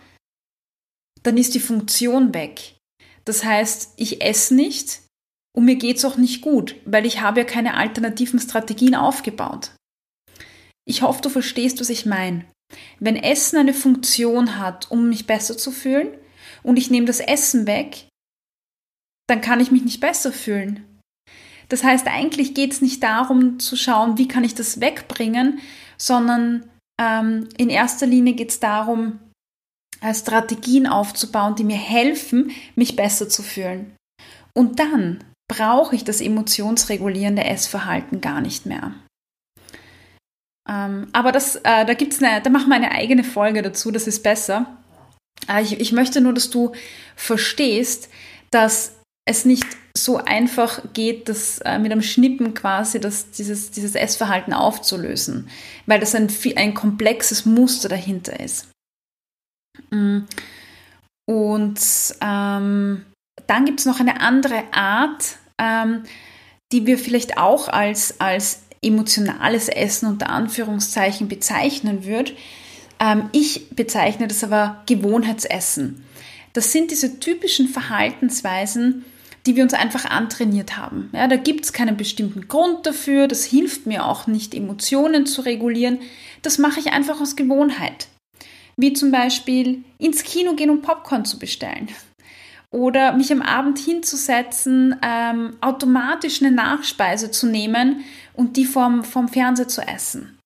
dann 1.22 1.38
ist 1.38 1.54
die 1.54 1.60
Funktion 1.60 2.34
weg. 2.34 2.74
Das 3.24 3.44
heißt, 3.44 3.94
ich 3.96 4.20
esse 4.20 4.54
nicht 4.54 5.00
und 5.56 5.64
mir 5.64 5.76
geht 5.76 5.98
es 5.98 6.04
auch 6.04 6.16
nicht 6.16 6.42
gut, 6.42 6.74
weil 6.84 7.06
ich 7.06 7.20
habe 7.20 7.40
ja 7.40 7.46
keine 7.46 7.74
alternativen 7.74 8.40
Strategien 8.40 8.96
aufgebaut. 8.96 9.70
Ich 10.84 11.02
hoffe, 11.02 11.22
du 11.22 11.28
verstehst, 11.28 11.80
was 11.80 11.90
ich 11.90 12.06
meine. 12.06 12.44
Wenn 12.98 13.16
Essen 13.16 13.58
eine 13.58 13.74
Funktion 13.74 14.58
hat, 14.58 14.90
um 14.90 15.08
mich 15.08 15.26
besser 15.26 15.56
zu 15.56 15.70
fühlen, 15.70 16.08
und 16.64 16.78
ich 16.78 16.90
nehme 16.90 17.06
das 17.06 17.20
Essen 17.20 17.66
weg, 17.66 18.08
dann 19.28 19.40
kann 19.40 19.60
ich 19.60 19.70
mich 19.70 19.84
nicht 19.84 20.00
besser 20.00 20.32
fühlen. 20.32 20.93
Das 21.68 21.82
heißt, 21.82 22.06
eigentlich 22.06 22.54
geht 22.54 22.72
es 22.72 22.82
nicht 22.82 23.02
darum 23.02 23.58
zu 23.58 23.76
schauen, 23.76 24.18
wie 24.18 24.28
kann 24.28 24.44
ich 24.44 24.54
das 24.54 24.80
wegbringen, 24.80 25.60
sondern 25.96 26.68
ähm, 27.00 27.48
in 27.56 27.70
erster 27.70 28.06
Linie 28.06 28.34
geht 28.34 28.50
es 28.50 28.60
darum, 28.60 29.18
äh, 30.00 30.14
Strategien 30.14 30.86
aufzubauen, 30.86 31.54
die 31.54 31.64
mir 31.64 31.76
helfen, 31.76 32.50
mich 32.74 32.96
besser 32.96 33.28
zu 33.28 33.42
fühlen. 33.42 33.96
Und 34.52 34.78
dann 34.78 35.24
brauche 35.48 35.96
ich 35.96 36.04
das 36.04 36.20
emotionsregulierende 36.20 37.44
Essverhalten 37.44 38.20
gar 38.20 38.40
nicht 38.40 38.66
mehr. 38.66 38.94
Ähm, 40.68 41.08
aber 41.12 41.32
das, 41.32 41.56
äh, 41.56 41.84
da 41.84 41.94
gibt's 41.94 42.22
eine, 42.22 42.40
da 42.40 42.50
machen 42.50 42.68
wir 42.68 42.76
eine 42.76 42.92
eigene 42.92 43.24
Folge 43.24 43.62
dazu, 43.62 43.90
das 43.90 44.06
ist 44.06 44.22
besser. 44.22 44.78
Äh, 45.48 45.62
ich, 45.62 45.80
ich 45.80 45.92
möchte 45.92 46.20
nur, 46.20 46.32
dass 46.32 46.50
du 46.50 46.72
verstehst, 47.16 48.08
dass 48.50 48.96
es 49.26 49.44
nicht 49.44 49.66
so 49.96 50.18
einfach 50.18 50.80
geht, 50.92 51.28
das 51.28 51.58
äh, 51.58 51.78
mit 51.78 51.92
einem 51.92 52.02
Schnippen 52.02 52.52
quasi 52.54 53.00
das, 53.00 53.30
dieses, 53.30 53.70
dieses 53.70 53.94
Essverhalten 53.94 54.52
aufzulösen, 54.52 55.48
weil 55.86 56.00
das 56.00 56.14
ein, 56.14 56.28
ein 56.56 56.74
komplexes 56.74 57.46
Muster 57.46 57.88
dahinter 57.88 58.38
ist. 58.40 58.68
Mm. 59.90 60.20
Und 61.26 61.80
ähm, 62.20 63.06
dann 63.46 63.64
gibt 63.64 63.80
es 63.80 63.86
noch 63.86 64.00
eine 64.00 64.20
andere 64.20 64.64
Art, 64.72 65.36
ähm, 65.58 66.02
die 66.72 66.86
wir 66.86 66.98
vielleicht 66.98 67.38
auch 67.38 67.68
als, 67.68 68.20
als 68.20 68.62
emotionales 68.82 69.68
Essen 69.68 70.08
unter 70.08 70.28
Anführungszeichen 70.28 71.28
bezeichnen 71.28 72.04
würden. 72.04 72.36
Ähm, 73.00 73.30
ich 73.32 73.70
bezeichne 73.70 74.28
das 74.28 74.44
aber 74.44 74.82
Gewohnheitsessen. 74.86 76.04
Das 76.52 76.72
sind 76.72 76.90
diese 76.90 77.18
typischen 77.20 77.68
Verhaltensweisen, 77.68 79.04
die 79.46 79.56
wir 79.56 79.62
uns 79.62 79.74
einfach 79.74 80.06
antrainiert 80.06 80.76
haben. 80.76 81.10
Ja, 81.12 81.28
da 81.28 81.36
gibt 81.36 81.64
es 81.64 81.72
keinen 81.72 81.96
bestimmten 81.96 82.48
Grund 82.48 82.86
dafür, 82.86 83.28
das 83.28 83.44
hilft 83.44 83.86
mir 83.86 84.06
auch 84.06 84.26
nicht, 84.26 84.54
Emotionen 84.54 85.26
zu 85.26 85.42
regulieren. 85.42 86.00
Das 86.42 86.58
mache 86.58 86.80
ich 86.80 86.92
einfach 86.92 87.20
aus 87.20 87.36
Gewohnheit. 87.36 88.08
Wie 88.76 88.92
zum 88.92 89.10
Beispiel 89.10 89.84
ins 89.98 90.24
Kino 90.24 90.54
gehen 90.54 90.70
und 90.70 90.82
Popcorn 90.82 91.24
zu 91.24 91.38
bestellen. 91.38 91.88
Oder 92.70 93.12
mich 93.12 93.30
am 93.30 93.42
Abend 93.42 93.78
hinzusetzen, 93.78 94.96
ähm, 95.00 95.56
automatisch 95.60 96.42
eine 96.42 96.50
Nachspeise 96.50 97.30
zu 97.30 97.46
nehmen 97.46 98.04
und 98.32 98.56
die 98.56 98.64
vom, 98.64 99.04
vom 99.04 99.28
Fernseher 99.28 99.68
zu 99.68 99.82
essen. 99.82 100.38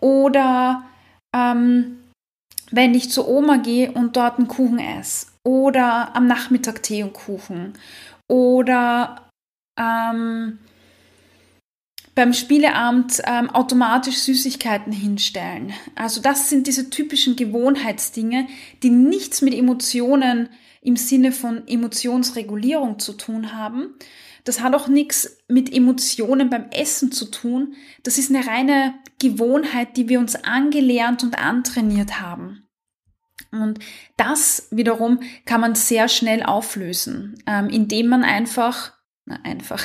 Oder 0.00 0.84
ähm, 1.34 1.98
wenn 2.70 2.94
ich 2.94 3.10
zur 3.10 3.28
Oma 3.28 3.56
gehe 3.56 3.90
und 3.90 4.16
dort 4.16 4.38
einen 4.38 4.46
Kuchen 4.48 4.78
esse. 4.78 5.26
Oder 5.42 6.14
am 6.14 6.26
Nachmittag 6.26 6.82
Tee 6.82 7.02
und 7.02 7.14
Kuchen 7.14 7.72
oder 8.30 9.28
ähm, 9.76 10.60
beim 12.14 12.32
Spieleabend 12.32 13.20
ähm, 13.26 13.50
automatisch 13.50 14.18
Süßigkeiten 14.18 14.92
hinstellen. 14.92 15.72
Also 15.96 16.20
das 16.20 16.48
sind 16.48 16.68
diese 16.68 16.90
typischen 16.90 17.34
Gewohnheitsdinge, 17.34 18.46
die 18.84 18.90
nichts 18.90 19.42
mit 19.42 19.52
Emotionen 19.52 20.48
im 20.80 20.96
Sinne 20.96 21.32
von 21.32 21.66
Emotionsregulierung 21.66 23.00
zu 23.00 23.14
tun 23.14 23.52
haben. 23.52 23.94
Das 24.44 24.60
hat 24.60 24.74
auch 24.74 24.86
nichts 24.86 25.38
mit 25.48 25.72
Emotionen 25.72 26.50
beim 26.50 26.70
Essen 26.70 27.10
zu 27.10 27.30
tun. 27.30 27.74
Das 28.04 28.16
ist 28.16 28.30
eine 28.30 28.46
reine 28.46 28.94
Gewohnheit, 29.18 29.96
die 29.96 30.08
wir 30.08 30.20
uns 30.20 30.36
angelernt 30.36 31.24
und 31.24 31.36
antrainiert 31.36 32.20
haben. 32.20 32.69
Und 33.52 33.80
das 34.16 34.68
wiederum 34.70 35.20
kann 35.44 35.60
man 35.60 35.74
sehr 35.74 36.08
schnell 36.08 36.42
auflösen, 36.42 37.42
ähm, 37.46 37.68
indem 37.68 38.06
man 38.06 38.22
einfach, 38.22 38.92
na 39.24 39.40
einfach, 39.42 39.84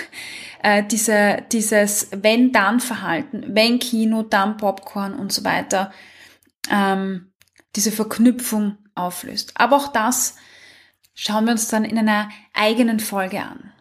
äh, 0.61 0.83
diese, 0.83 1.43
dieses 1.51 2.09
Wenn-Dann-Verhalten, 2.11 3.43
wenn 3.49 3.79
Kino, 3.79 4.21
dann 4.23 4.57
Popcorn 4.57 5.13
und 5.13 5.31
so 5.31 5.43
weiter, 5.43 5.91
ähm, 6.69 7.31
diese 7.75 7.91
Verknüpfung 7.91 8.77
auflöst. 8.93 9.53
Aber 9.55 9.75
auch 9.75 9.87
das 9.87 10.35
schauen 11.13 11.45
wir 11.45 11.51
uns 11.51 11.67
dann 11.67 11.85
in 11.85 11.97
einer 11.97 12.29
eigenen 12.53 12.99
Folge 12.99 13.41
an. 13.41 13.71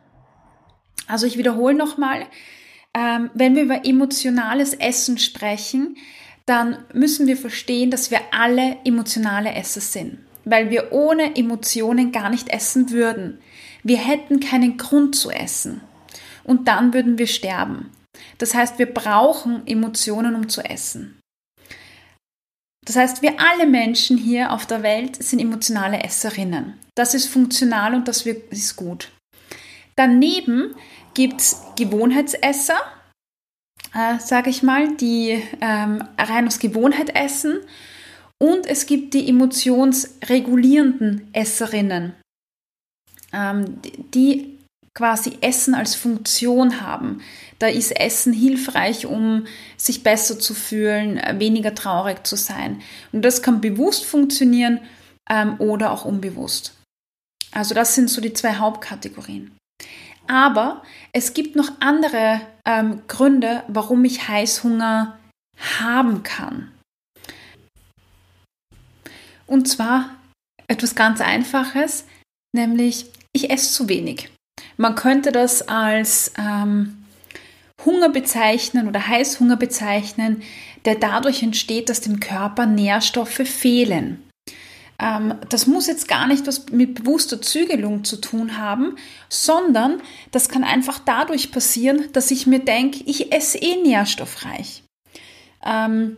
Also 1.06 1.26
ich 1.26 1.36
wiederhole 1.36 1.74
nochmal, 1.74 2.26
ähm, 2.94 3.30
wenn 3.34 3.54
wir 3.54 3.64
über 3.64 3.84
emotionales 3.84 4.72
Essen 4.72 5.18
sprechen, 5.18 5.96
dann 6.46 6.78
müssen 6.92 7.26
wir 7.26 7.36
verstehen, 7.36 7.90
dass 7.90 8.10
wir 8.10 8.20
alle 8.32 8.76
emotionale 8.84 9.52
Esser 9.54 9.80
sind, 9.80 10.18
weil 10.44 10.70
wir 10.70 10.92
ohne 10.92 11.36
Emotionen 11.36 12.12
gar 12.12 12.30
nicht 12.30 12.48
essen 12.48 12.90
würden. 12.90 13.38
Wir 13.82 13.98
hätten 13.98 14.40
keinen 14.40 14.76
Grund 14.76 15.16
zu 15.16 15.30
essen 15.30 15.80
und 16.44 16.68
dann 16.68 16.92
würden 16.92 17.18
wir 17.18 17.26
sterben. 17.26 17.90
Das 18.38 18.54
heißt, 18.54 18.78
wir 18.78 18.92
brauchen 18.92 19.66
Emotionen, 19.66 20.34
um 20.34 20.48
zu 20.48 20.62
essen. 20.62 21.18
Das 22.84 22.96
heißt, 22.96 23.22
wir 23.22 23.40
alle 23.40 23.66
Menschen 23.66 24.18
hier 24.18 24.52
auf 24.52 24.66
der 24.66 24.82
Welt 24.82 25.22
sind 25.22 25.38
emotionale 25.38 26.02
Esserinnen. 26.02 26.74
Das 26.94 27.14
ist 27.14 27.26
funktional 27.26 27.94
und 27.94 28.08
das 28.08 28.26
ist 28.26 28.76
gut. 28.76 29.10
Daneben 29.96 30.74
gibt 31.14 31.40
es 31.40 31.62
Gewohnheitsesser, 31.76 32.76
äh, 33.94 34.18
sage 34.18 34.50
ich 34.50 34.62
mal, 34.62 34.94
die 34.96 35.42
ähm, 35.60 36.02
rein 36.18 36.46
aus 36.46 36.58
Gewohnheit 36.58 37.14
essen. 37.14 37.60
Und 38.38 38.66
es 38.66 38.86
gibt 38.86 39.14
die 39.14 39.28
emotionsregulierenden 39.28 41.28
Esserinnen, 41.32 42.14
ähm, 43.32 43.78
die 44.12 44.58
quasi 44.94 45.38
Essen 45.40 45.74
als 45.74 45.94
Funktion 45.94 46.80
haben. 46.80 47.22
Da 47.58 47.68
ist 47.68 47.92
Essen 47.92 48.32
hilfreich, 48.32 49.06
um 49.06 49.46
sich 49.76 50.02
besser 50.02 50.38
zu 50.38 50.54
fühlen, 50.54 51.20
weniger 51.38 51.74
traurig 51.74 52.26
zu 52.26 52.36
sein. 52.36 52.82
Und 53.12 53.24
das 53.24 53.42
kann 53.42 53.60
bewusst 53.60 54.04
funktionieren 54.04 54.80
ähm, 55.28 55.56
oder 55.58 55.90
auch 55.90 56.04
unbewusst. 56.04 56.74
Also 57.52 57.74
das 57.74 57.94
sind 57.94 58.10
so 58.10 58.20
die 58.20 58.32
zwei 58.32 58.56
Hauptkategorien. 58.56 59.56
Aber 60.26 60.82
es 61.12 61.34
gibt 61.34 61.56
noch 61.56 61.70
andere 61.80 62.40
ähm, 62.64 63.02
Gründe, 63.08 63.62
warum 63.68 64.04
ich 64.04 64.28
Heißhunger 64.28 65.18
haben 65.80 66.22
kann. 66.22 66.72
Und 69.46 69.68
zwar 69.68 70.10
etwas 70.66 70.94
ganz 70.94 71.20
Einfaches, 71.20 72.04
nämlich 72.52 73.06
ich 73.32 73.50
esse 73.50 73.72
zu 73.72 73.88
wenig. 73.88 74.30
Man 74.76 74.94
könnte 74.94 75.32
das 75.32 75.68
als 75.68 76.32
ähm, 76.38 77.04
Hunger 77.84 78.08
bezeichnen 78.08 78.88
oder 78.88 79.06
Heißhunger 79.06 79.56
bezeichnen, 79.56 80.42
der 80.84 80.94
dadurch 80.96 81.42
entsteht, 81.42 81.88
dass 81.88 82.00
dem 82.00 82.20
Körper 82.20 82.66
Nährstoffe 82.66 83.42
fehlen. 83.46 84.22
Ähm, 84.98 85.34
das 85.48 85.66
muss 85.66 85.86
jetzt 85.86 86.08
gar 86.08 86.26
nicht 86.26 86.46
was 86.46 86.68
mit 86.70 86.94
bewusster 86.94 87.42
Zügelung 87.42 88.04
zu 88.04 88.16
tun 88.20 88.58
haben, 88.58 88.96
sondern 89.28 90.00
das 90.30 90.48
kann 90.48 90.64
einfach 90.64 90.98
dadurch 90.98 91.50
passieren, 91.50 92.08
dass 92.12 92.30
ich 92.30 92.46
mir 92.46 92.60
denke, 92.60 93.02
ich 93.06 93.32
esse 93.32 93.58
eh 93.58 93.76
nährstoffreich. 93.82 94.84
Ähm, 95.64 96.16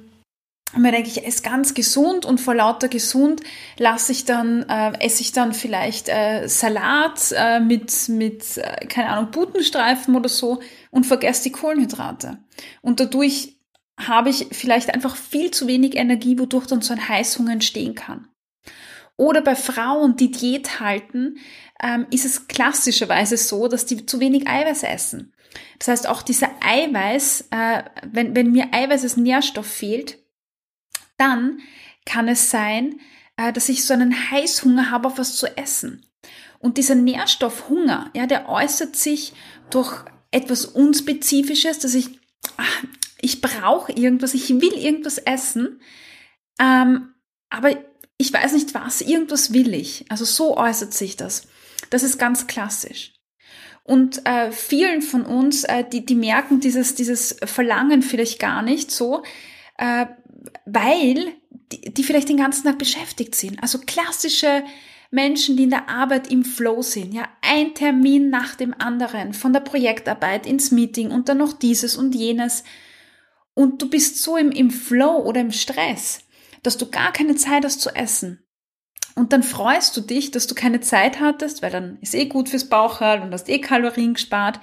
mir 0.74 0.92
denke 0.92 1.08
ich, 1.08 1.24
esse 1.24 1.42
ganz 1.42 1.74
gesund 1.74 2.26
und 2.26 2.40
vor 2.40 2.54
lauter 2.54 2.88
gesund 2.88 3.40
lasse 3.78 4.12
ich 4.12 4.24
dann, 4.24 4.68
äh, 4.68 4.92
esse 4.98 5.22
ich 5.22 5.32
dann 5.32 5.52
vielleicht 5.52 6.08
äh, 6.08 6.48
Salat 6.48 7.32
äh, 7.36 7.60
mit, 7.60 8.08
mit 8.08 8.58
äh, 8.58 8.86
keine 8.86 9.10
Ahnung, 9.10 9.30
Butenstreifen 9.30 10.16
oder 10.16 10.28
so 10.28 10.60
und 10.90 11.06
vergesse 11.06 11.44
die 11.44 11.52
Kohlenhydrate. 11.52 12.38
Und 12.82 13.00
dadurch 13.00 13.56
habe 13.98 14.28
ich 14.28 14.48
vielleicht 14.52 14.92
einfach 14.92 15.16
viel 15.16 15.50
zu 15.52 15.66
wenig 15.66 15.96
Energie, 15.96 16.38
wodurch 16.38 16.66
dann 16.66 16.82
so 16.82 16.92
ein 16.92 17.08
Heißhunger 17.08 17.52
entstehen 17.52 17.94
kann. 17.94 18.28
Oder 19.16 19.40
bei 19.40 19.56
Frauen, 19.56 20.16
die 20.16 20.30
Diät 20.30 20.80
halten, 20.80 21.38
ähm, 21.82 22.06
ist 22.10 22.24
es 22.24 22.48
klassischerweise 22.48 23.36
so, 23.36 23.68
dass 23.68 23.86
die 23.86 24.04
zu 24.04 24.20
wenig 24.20 24.46
Eiweiß 24.46 24.82
essen. 24.82 25.32
Das 25.78 25.88
heißt, 25.88 26.06
auch 26.06 26.22
dieser 26.22 26.50
Eiweiß, 26.60 27.48
äh, 27.50 27.82
wenn, 28.10 28.36
wenn 28.36 28.52
mir 28.52 28.68
Eiweiß 28.72 29.04
als 29.04 29.16
Nährstoff 29.16 29.66
fehlt, 29.66 30.18
dann 31.16 31.60
kann 32.04 32.28
es 32.28 32.50
sein, 32.50 33.00
äh, 33.36 33.52
dass 33.52 33.68
ich 33.68 33.84
so 33.84 33.94
einen 33.94 34.30
Heißhunger 34.30 34.90
habe 34.90 35.08
auf 35.08 35.18
was 35.18 35.36
zu 35.36 35.56
essen. 35.56 36.04
Und 36.58 36.78
dieser 36.78 36.94
Nährstoffhunger, 36.94 38.10
ja, 38.14 38.26
der 38.26 38.48
äußert 38.48 38.96
sich 38.96 39.32
durch 39.70 40.04
etwas 40.30 40.64
Unspezifisches, 40.64 41.78
dass 41.78 41.94
ich, 41.94 42.18
ich 43.20 43.40
brauche 43.40 43.92
irgendwas, 43.92 44.34
ich 44.34 44.48
will 44.48 44.72
irgendwas 44.72 45.18
essen, 45.18 45.80
ähm, 46.58 47.14
aber 47.50 47.70
ich 48.18 48.32
weiß 48.32 48.52
nicht 48.52 48.74
was, 48.74 49.00
irgendwas 49.00 49.52
will 49.52 49.74
ich. 49.74 50.04
Also 50.08 50.24
so 50.24 50.56
äußert 50.56 50.94
sich 50.94 51.16
das. 51.16 51.42
Das 51.90 52.02
ist 52.02 52.18
ganz 52.18 52.46
klassisch. 52.46 53.12
Und 53.84 54.26
äh, 54.26 54.50
vielen 54.50 55.00
von 55.00 55.24
uns, 55.24 55.64
äh, 55.64 55.84
die, 55.88 56.04
die 56.04 56.16
merken 56.16 56.60
dieses, 56.60 56.96
dieses 56.96 57.36
Verlangen 57.44 58.02
vielleicht 58.02 58.40
gar 58.40 58.62
nicht 58.62 58.90
so, 58.90 59.22
äh, 59.78 60.06
weil 60.64 61.34
die, 61.72 61.94
die 61.94 62.02
vielleicht 62.02 62.28
den 62.28 62.38
ganzen 62.38 62.64
Tag 62.64 62.78
beschäftigt 62.78 63.34
sind. 63.36 63.62
Also 63.62 63.78
klassische 63.78 64.64
Menschen, 65.10 65.56
die 65.56 65.64
in 65.64 65.70
der 65.70 65.88
Arbeit 65.88 66.32
im 66.32 66.44
Flow 66.44 66.82
sind, 66.82 67.14
ja, 67.14 67.28
ein 67.42 67.74
Termin 67.74 68.28
nach 68.28 68.56
dem 68.56 68.74
anderen, 68.76 69.34
von 69.34 69.52
der 69.52 69.60
Projektarbeit 69.60 70.46
ins 70.46 70.72
Meeting 70.72 71.12
und 71.12 71.28
dann 71.28 71.38
noch 71.38 71.52
dieses 71.52 71.96
und 71.96 72.14
jenes. 72.14 72.64
Und 73.54 73.80
du 73.80 73.88
bist 73.88 74.20
so 74.22 74.36
im, 74.36 74.50
im 74.50 74.70
Flow 74.70 75.22
oder 75.24 75.40
im 75.40 75.52
Stress, 75.52 76.20
dass 76.62 76.76
du 76.76 76.90
gar 76.90 77.12
keine 77.12 77.36
Zeit 77.36 77.64
hast 77.64 77.80
zu 77.80 77.94
essen. 77.94 78.46
Und 79.14 79.32
dann 79.32 79.42
freust 79.42 79.96
du 79.96 80.02
dich, 80.02 80.30
dass 80.30 80.46
du 80.46 80.54
keine 80.54 80.80
Zeit 80.80 81.20
hattest, 81.20 81.62
weil 81.62 81.70
dann 81.70 81.98
ist 82.02 82.14
eh 82.14 82.26
gut 82.26 82.50
fürs 82.50 82.68
Bauchhalt 82.68 83.22
und 83.22 83.32
hast 83.32 83.48
eh 83.48 83.60
Kalorien 83.60 84.14
gespart. 84.14 84.60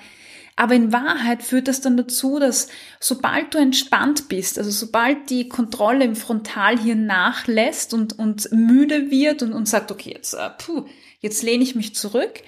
Aber 0.56 0.76
in 0.76 0.94
Wahrheit 0.94 1.42
führt 1.42 1.68
das 1.68 1.82
dann 1.82 1.98
dazu, 1.98 2.38
dass 2.38 2.68
sobald 3.00 3.54
du 3.56 3.58
entspannt 3.58 4.30
bist, 4.30 4.60
also 4.60 4.70
sobald 4.70 5.32
die 5.32 5.50
Kontrolle 5.50 6.06
im 6.06 6.16
Frontalhirn 6.16 7.08
nachlässt 7.08 7.96
und, 7.96 8.20
und 8.20 8.52
müde 8.52 9.10
wird 9.10 9.42
und, 9.42 9.54
und 9.54 9.68
sagt, 9.68 9.92
okay, 9.92 10.14
jetzt, 10.14 10.36
äh, 10.36 10.50
jetzt 11.20 11.42
lehne 11.42 11.64
ich 11.64 11.74
mich 11.74 11.96
zurück, 11.96 12.44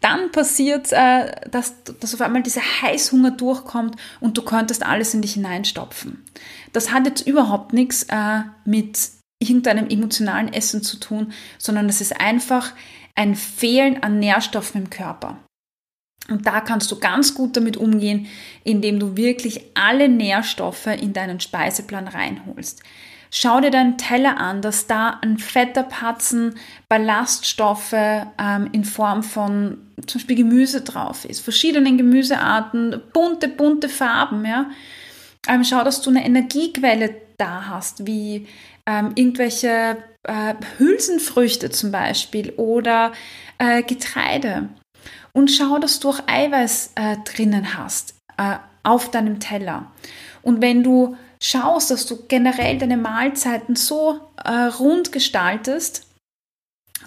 dann 0.00 0.32
passiert, 0.32 0.92
äh, 0.92 1.48
dass, 1.50 1.74
dass 2.00 2.14
auf 2.14 2.20
einmal 2.20 2.42
dieser 2.42 2.62
Heißhunger 2.82 3.32
durchkommt 3.32 3.96
und 4.20 4.36
du 4.36 4.42
könntest 4.42 4.84
alles 4.84 5.14
in 5.14 5.22
dich 5.22 5.34
hineinstopfen. 5.34 6.24
Das 6.72 6.92
hat 6.92 7.06
jetzt 7.06 7.26
überhaupt 7.26 7.72
nichts 7.72 8.04
äh, 8.04 8.40
mit 8.64 8.98
irgendeinem 9.42 9.88
emotionalen 9.88 10.52
Essen 10.52 10.82
zu 10.82 10.98
tun, 10.98 11.32
sondern 11.58 11.88
es 11.88 12.00
ist 12.00 12.20
einfach 12.20 12.72
ein 13.14 13.34
Fehlen 13.34 14.02
an 14.02 14.18
Nährstoffen 14.18 14.82
im 14.82 14.90
Körper. 14.90 15.38
Und 16.28 16.46
da 16.46 16.60
kannst 16.60 16.90
du 16.90 16.98
ganz 16.98 17.34
gut 17.34 17.56
damit 17.56 17.76
umgehen, 17.76 18.26
indem 18.62 19.00
du 19.00 19.16
wirklich 19.16 19.62
alle 19.74 20.08
Nährstoffe 20.08 20.86
in 20.86 21.12
deinen 21.12 21.40
Speiseplan 21.40 22.08
reinholst. 22.08 22.82
Schau 23.30 23.60
dir 23.60 23.70
deinen 23.70 23.96
Teller 23.96 24.38
an, 24.38 24.60
dass 24.60 24.86
da 24.86 25.18
ein 25.22 25.38
fetter 25.38 25.84
Patzen 25.84 26.56
Ballaststoffe 26.88 27.92
ähm, 27.92 28.68
in 28.72 28.84
Form 28.84 29.22
von 29.22 29.78
zum 30.06 30.20
Beispiel 30.20 30.36
Gemüse 30.36 30.80
drauf 30.80 31.24
ist, 31.24 31.40
verschiedenen 31.40 31.96
Gemüsearten, 31.96 33.00
bunte, 33.12 33.48
bunte 33.48 33.88
Farben, 33.88 34.44
ja. 34.44 34.66
Ähm, 35.48 35.64
schau, 35.64 35.84
dass 35.84 36.02
du 36.02 36.10
eine 36.10 36.24
Energiequelle 36.24 37.14
da 37.38 37.66
hast, 37.68 38.06
wie 38.06 38.46
ähm, 38.84 39.12
irgendwelche 39.14 39.96
äh, 40.24 40.54
Hülsenfrüchte 40.78 41.70
zum 41.70 41.92
Beispiel 41.92 42.50
oder 42.56 43.12
äh, 43.58 43.82
Getreide 43.82 44.68
und 45.32 45.50
schau, 45.50 45.78
dass 45.78 46.00
du 46.00 46.10
auch 46.10 46.20
Eiweiß 46.26 46.92
äh, 46.96 47.16
drinnen 47.24 47.76
hast 47.76 48.14
äh, 48.36 48.56
auf 48.82 49.10
deinem 49.10 49.40
Teller. 49.40 49.90
Und 50.42 50.60
wenn 50.60 50.82
du 50.82 51.16
schaust, 51.42 51.90
dass 51.90 52.06
du 52.06 52.26
generell 52.26 52.78
deine 52.78 52.96
Mahlzeiten 52.96 53.76
so 53.76 54.20
äh, 54.44 54.50
rund 54.50 55.12
gestaltest, 55.12 56.06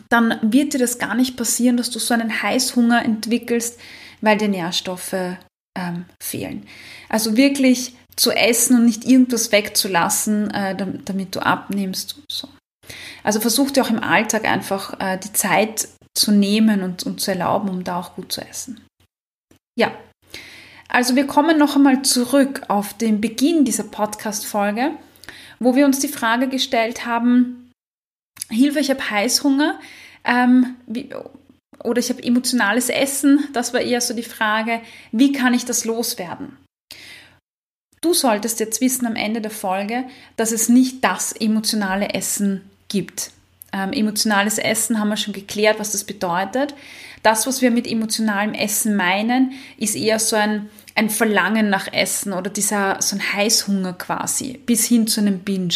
dann 0.10 0.39
wird 0.41 0.74
dir 0.74 0.80
das 0.80 0.98
gar 0.98 1.15
nicht 1.15 1.38
passieren, 1.38 1.78
dass 1.78 1.91
du 1.91 2.00
so 2.00 2.13
einen 2.13 2.41
Heißhunger 2.41 3.04
entwickelst, 3.06 3.80
weil 4.22 4.38
dir 4.38 4.48
Nährstoffe 4.48 5.38
ähm, 5.78 6.06
fehlen. 6.22 6.67
Also 7.10 7.38
wirklich 7.38 7.96
zu 8.15 8.32
essen 8.32 8.78
und 8.78 8.86
nicht 8.86 9.06
irgendwas 9.06 9.52
wegzulassen, 9.52 10.52
äh, 10.52 10.76
damit, 10.76 11.36
du 11.36 11.39
abnimmst. 11.39 12.22
So. 12.30 12.48
Also 13.24 13.39
versuch 13.39 13.72
dir 13.72 13.84
auch 13.84 13.89
im 13.89 14.04
Alltag 14.04 14.46
einfach 14.46 15.00
äh, 15.00 15.17
die 15.17 15.34
Zeit 15.34 15.88
zu 16.15 16.32
nehmen 16.32 16.84
und, 16.84 17.04
und 17.04 17.22
zu 17.22 17.32
erlauben, 17.32 17.69
um 17.69 17.84
da 17.84 18.00
auch 18.00 18.15
gut 18.15 18.32
zu 18.32 18.41
essen. 18.41 18.86
Ja, 19.78 19.91
also 20.88 21.15
wir 21.15 21.28
kommen 21.28 21.58
noch 21.58 21.76
einmal 21.76 22.04
zurück 22.04 22.62
auf 22.67 22.93
den 22.93 23.22
Beginn 23.22 23.65
dieser 23.65 23.84
Podcast-Folge, 23.84 24.91
wo 25.60 25.76
wir 25.76 25.86
uns 25.86 26.00
die 26.00 26.08
Frage 26.08 26.48
gestellt 26.48 27.06
haben, 27.06 27.72
Hilfe, 28.50 28.80
ich 28.80 28.89
habe 28.89 29.10
Heißhunger 29.10 29.80
ähm, 30.24 30.76
wie, 30.86 31.10
oder 31.84 32.00
ich 32.00 32.10
habe 32.10 32.24
emotionales 32.24 32.89
Essen. 32.89 33.48
Das 33.54 33.74
war 33.74 33.82
eher 33.82 34.02
so 34.02 34.13
die 34.13 34.24
Frage, 34.24 34.82
wie 35.12 35.32
kann 35.32 35.54
ich 35.54 35.65
das 35.65 35.86
loswerden? 35.86 36.58
Du 38.02 38.13
solltest 38.13 38.60
jetzt 38.60 38.82
wissen 38.82 39.06
am 39.06 39.15
Ende 39.15 39.39
der 39.41 39.52
Folge, 39.52 40.06
dass 40.36 40.52
es 40.52 40.67
nicht 40.67 41.04
das 41.04 41.32
emotionale 41.32 42.10
Essen 42.10 42.69
gibt. 42.89 43.32
Ähm, 43.74 43.92
emotionales 43.92 44.60
Essen 44.60 45.00
haben 45.00 45.10
wir 45.10 45.18
schon 45.18 45.34
geklärt, 45.34 45.80
was 45.80 45.92
das 45.92 46.04
bedeutet. 46.04 46.76
Das, 47.24 47.48
was 47.48 47.62
wir 47.62 47.72
mit 47.72 47.88
emotionalem 47.88 48.54
Essen 48.54 48.96
meinen, 48.96 49.54
ist 49.78 49.96
eher 49.96 50.20
so 50.20 50.36
ein, 50.36 50.70
ein 50.96 51.10
Verlangen 51.10 51.70
nach 51.70 51.92
Essen 51.92 52.34
oder 52.34 52.52
dieser, 52.52 53.02
so 53.02 53.16
ein 53.16 53.34
Heißhunger 53.34 53.94
quasi, 53.94 54.60
bis 54.66 54.86
hin 54.86 55.08
zu 55.08 55.22
einem 55.22 55.40
Binge. 55.40 55.74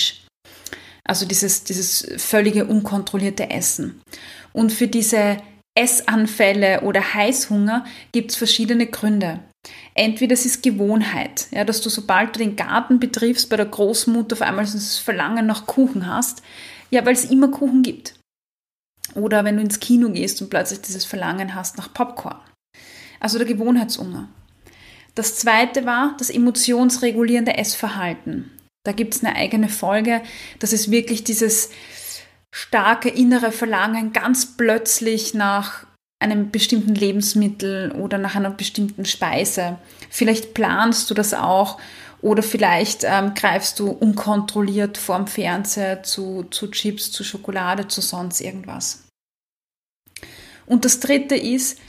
Also 1.04 1.26
dieses, 1.26 1.64
dieses 1.64 2.08
völlige 2.18 2.66
unkontrollierte 2.66 3.50
Essen. 3.50 4.02
Und 4.54 4.72
für 4.72 4.88
diese 4.88 5.38
Essanfälle 5.74 6.82
oder 6.82 7.14
Heißhunger 7.14 7.86
gibt 8.12 8.32
es 8.32 8.38
verschiedene 8.38 8.88
Gründe. 8.88 9.40
Entweder 9.94 10.34
es 10.34 10.46
ist 10.46 10.64
Gewohnheit, 10.64 11.48
ja, 11.52 11.64
dass 11.64 11.82
du 11.82 11.90
sobald 11.90 12.36
du 12.36 12.40
den 12.40 12.56
Garten 12.56 13.00
betriffst 13.00 13.50
bei 13.50 13.58
der 13.58 13.66
Großmutter 13.66 14.36
auf 14.36 14.42
einmal 14.42 14.66
das 14.66 14.98
Verlangen 14.98 15.46
nach 15.46 15.66
Kuchen 15.66 16.08
hast, 16.08 16.42
ja, 16.90 17.06
weil 17.06 17.14
es 17.14 17.26
immer 17.26 17.50
Kuchen 17.50 17.84
gibt. 17.84 18.16
Oder 19.16 19.46
wenn 19.46 19.56
du 19.56 19.62
ins 19.62 19.80
Kino 19.80 20.10
gehst 20.10 20.42
und 20.42 20.50
plötzlich 20.50 20.82
dieses 20.82 21.06
Verlangen 21.06 21.56
hast 21.56 21.78
nach 21.78 21.94
Popcorn. 21.94 22.40
Also 23.20 23.38
der 23.38 23.48
Gewohnheitshunger. 23.48 24.30
Das 25.16 25.36
zweite 25.36 25.86
war 25.86 26.16
das 26.20 26.30
emotionsregulierende 26.30 27.58
Essverhalten. 27.58 28.52
Da 28.86 28.92
gibt 28.92 29.16
es 29.16 29.24
eine 29.24 29.36
eigene 29.36 29.70
Folge. 29.70 30.22
Das 30.60 30.74
ist 30.74 30.92
wirklich 30.92 31.24
dieses 31.24 31.72
starke 32.54 33.10
innere 33.10 33.52
Verlangen 33.52 34.14
ganz 34.14 34.58
plötzlich 34.58 35.34
nach 35.34 35.86
einem 36.20 36.52
bestimmten 36.52 36.96
Lebensmittel 36.96 37.92
oder 37.92 38.18
nach 38.18 38.36
einer 38.36 38.50
bestimmten 38.50 39.06
Speise. 39.06 39.78
Vielleicht 40.10 40.54
planst 40.54 41.10
du 41.10 41.14
das 41.14 41.34
auch 41.34 41.80
oder 42.22 42.44
vielleicht 42.44 43.04
ähm, 43.04 43.34
greifst 43.36 43.80
du 43.80 43.90
unkontrolliert 43.90 44.98
vorm 44.98 45.28
Fernseher 45.28 46.04
zu, 46.04 46.46
zu 46.50 46.72
Chips, 46.72 47.12
zu 47.12 47.24
Schokolade, 47.24 47.88
zu 47.88 48.02
sonst 48.02 48.42
irgendwas. 48.42 49.04
Und 50.66 50.84
das 50.84 51.00
dritte 51.00 51.36
ist 51.36 51.80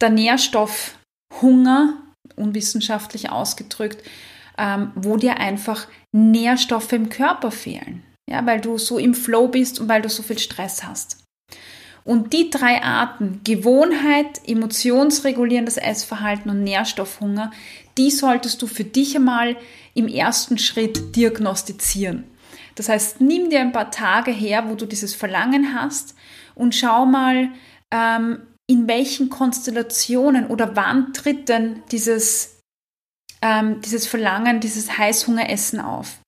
der 0.00 0.10
Nährstoffhunger, 0.10 1.94
unwissenschaftlich 2.36 3.30
ausgedrückt, 3.30 4.04
ähm, 4.58 4.92
wo 4.94 5.16
dir 5.16 5.38
einfach 5.38 5.88
Nährstoffe 6.12 6.92
im 6.92 7.08
Körper 7.08 7.50
fehlen. 7.50 8.04
Ja, 8.30 8.44
weil 8.44 8.60
du 8.60 8.76
so 8.76 8.98
im 8.98 9.14
Flow 9.14 9.48
bist 9.48 9.80
und 9.80 9.88
weil 9.88 10.02
du 10.02 10.10
so 10.10 10.22
viel 10.22 10.38
Stress 10.38 10.84
hast. 10.84 11.24
Und 12.08 12.32
die 12.32 12.48
drei 12.48 12.82
Arten, 12.82 13.42
Gewohnheit, 13.44 14.40
emotionsregulierendes 14.46 15.76
Essverhalten 15.76 16.50
und 16.50 16.64
Nährstoffhunger, 16.64 17.50
die 17.98 18.10
solltest 18.10 18.62
du 18.62 18.66
für 18.66 18.84
dich 18.84 19.14
einmal 19.14 19.56
im 19.92 20.08
ersten 20.08 20.56
Schritt 20.56 21.14
diagnostizieren. 21.16 22.24
Das 22.76 22.88
heißt, 22.88 23.20
nimm 23.20 23.50
dir 23.50 23.60
ein 23.60 23.72
paar 23.72 23.90
Tage 23.90 24.30
her, 24.30 24.70
wo 24.70 24.74
du 24.74 24.86
dieses 24.86 25.14
Verlangen 25.14 25.74
hast 25.78 26.14
und 26.54 26.74
schau 26.74 27.04
mal, 27.04 27.50
ähm, 27.90 28.38
in 28.66 28.88
welchen 28.88 29.28
Konstellationen 29.28 30.46
oder 30.46 30.76
wann 30.76 31.12
tritt 31.12 31.50
denn 31.50 31.82
dieses, 31.92 32.62
ähm, 33.42 33.82
dieses 33.82 34.06
Verlangen, 34.06 34.60
dieses 34.60 34.96
Heißhungeressen 34.96 35.78
auf. 35.78 36.20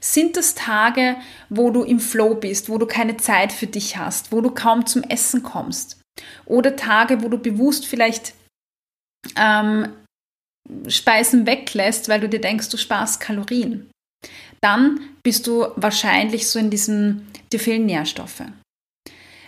Sind 0.00 0.36
das 0.36 0.54
Tage, 0.54 1.16
wo 1.48 1.70
du 1.70 1.82
im 1.82 2.00
Flow 2.00 2.34
bist, 2.34 2.68
wo 2.68 2.78
du 2.78 2.86
keine 2.86 3.16
Zeit 3.16 3.52
für 3.52 3.66
dich 3.66 3.96
hast, 3.96 4.32
wo 4.32 4.40
du 4.40 4.50
kaum 4.50 4.86
zum 4.86 5.02
Essen 5.02 5.42
kommst? 5.42 6.00
Oder 6.44 6.76
Tage, 6.76 7.22
wo 7.22 7.28
du 7.28 7.38
bewusst 7.38 7.86
vielleicht 7.86 8.34
ähm, 9.36 9.88
Speisen 10.88 11.46
weglässt, 11.46 12.08
weil 12.08 12.20
du 12.20 12.28
dir 12.28 12.40
denkst, 12.40 12.68
du 12.68 12.76
sparst 12.76 13.20
Kalorien? 13.20 13.90
Dann 14.60 15.00
bist 15.22 15.46
du 15.46 15.68
wahrscheinlich 15.76 16.48
so 16.48 16.58
in 16.58 16.70
diesem, 16.70 17.26
dir 17.52 17.60
fehlen 17.60 17.86
Nährstoffe. 17.86 18.42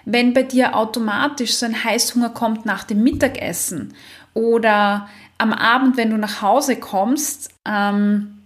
Wenn 0.05 0.33
bei 0.33 0.45
dir 0.45 0.77
automatisch 0.77 1.55
so 1.55 1.67
ein 1.67 1.85
Heißhunger 1.85 2.31
kommt 2.31 2.65
nach 2.65 2.85
dem 2.85 3.03
Mittagessen 3.03 3.95
oder 4.35 5.09
am 5.39 5.53
Abend, 5.53 5.97
wenn 5.97 6.11
du 6.11 6.17
nach 6.17 6.43
Hause 6.43 6.77
kommst, 6.77 7.51
ähm, 7.67 8.39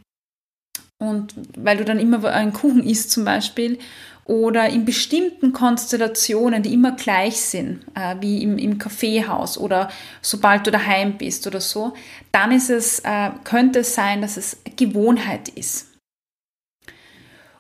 und 0.98 1.35
weil 1.57 1.76
du 1.76 1.85
dann 1.85 1.98
immer 1.98 2.24
einen 2.24 2.52
Kuchen 2.52 2.83
isst 2.83 3.11
zum 3.11 3.24
Beispiel, 3.24 3.78
oder 4.26 4.68
in 4.70 4.85
bestimmten 4.85 5.52
Konstellationen, 5.52 6.62
die 6.62 6.72
immer 6.72 6.92
gleich 6.92 7.37
sind, 7.40 7.85
äh, 7.94 8.16
wie 8.20 8.42
im, 8.42 8.57
im 8.57 8.78
Kaffeehaus 8.78 9.59
oder 9.59 9.90
sobald 10.22 10.66
du 10.66 10.70
daheim 10.70 11.18
bist 11.18 11.46
oder 11.46 11.61
so, 11.61 11.92
dann 12.33 12.50
ist 12.50 12.70
es, 12.70 13.00
äh, 13.00 13.30
könnte 13.44 13.80
es 13.80 13.94
sein, 13.94 14.22
dass 14.22 14.37
es 14.37 14.57
Gewohnheit 14.76 15.50
ist. 15.50 15.88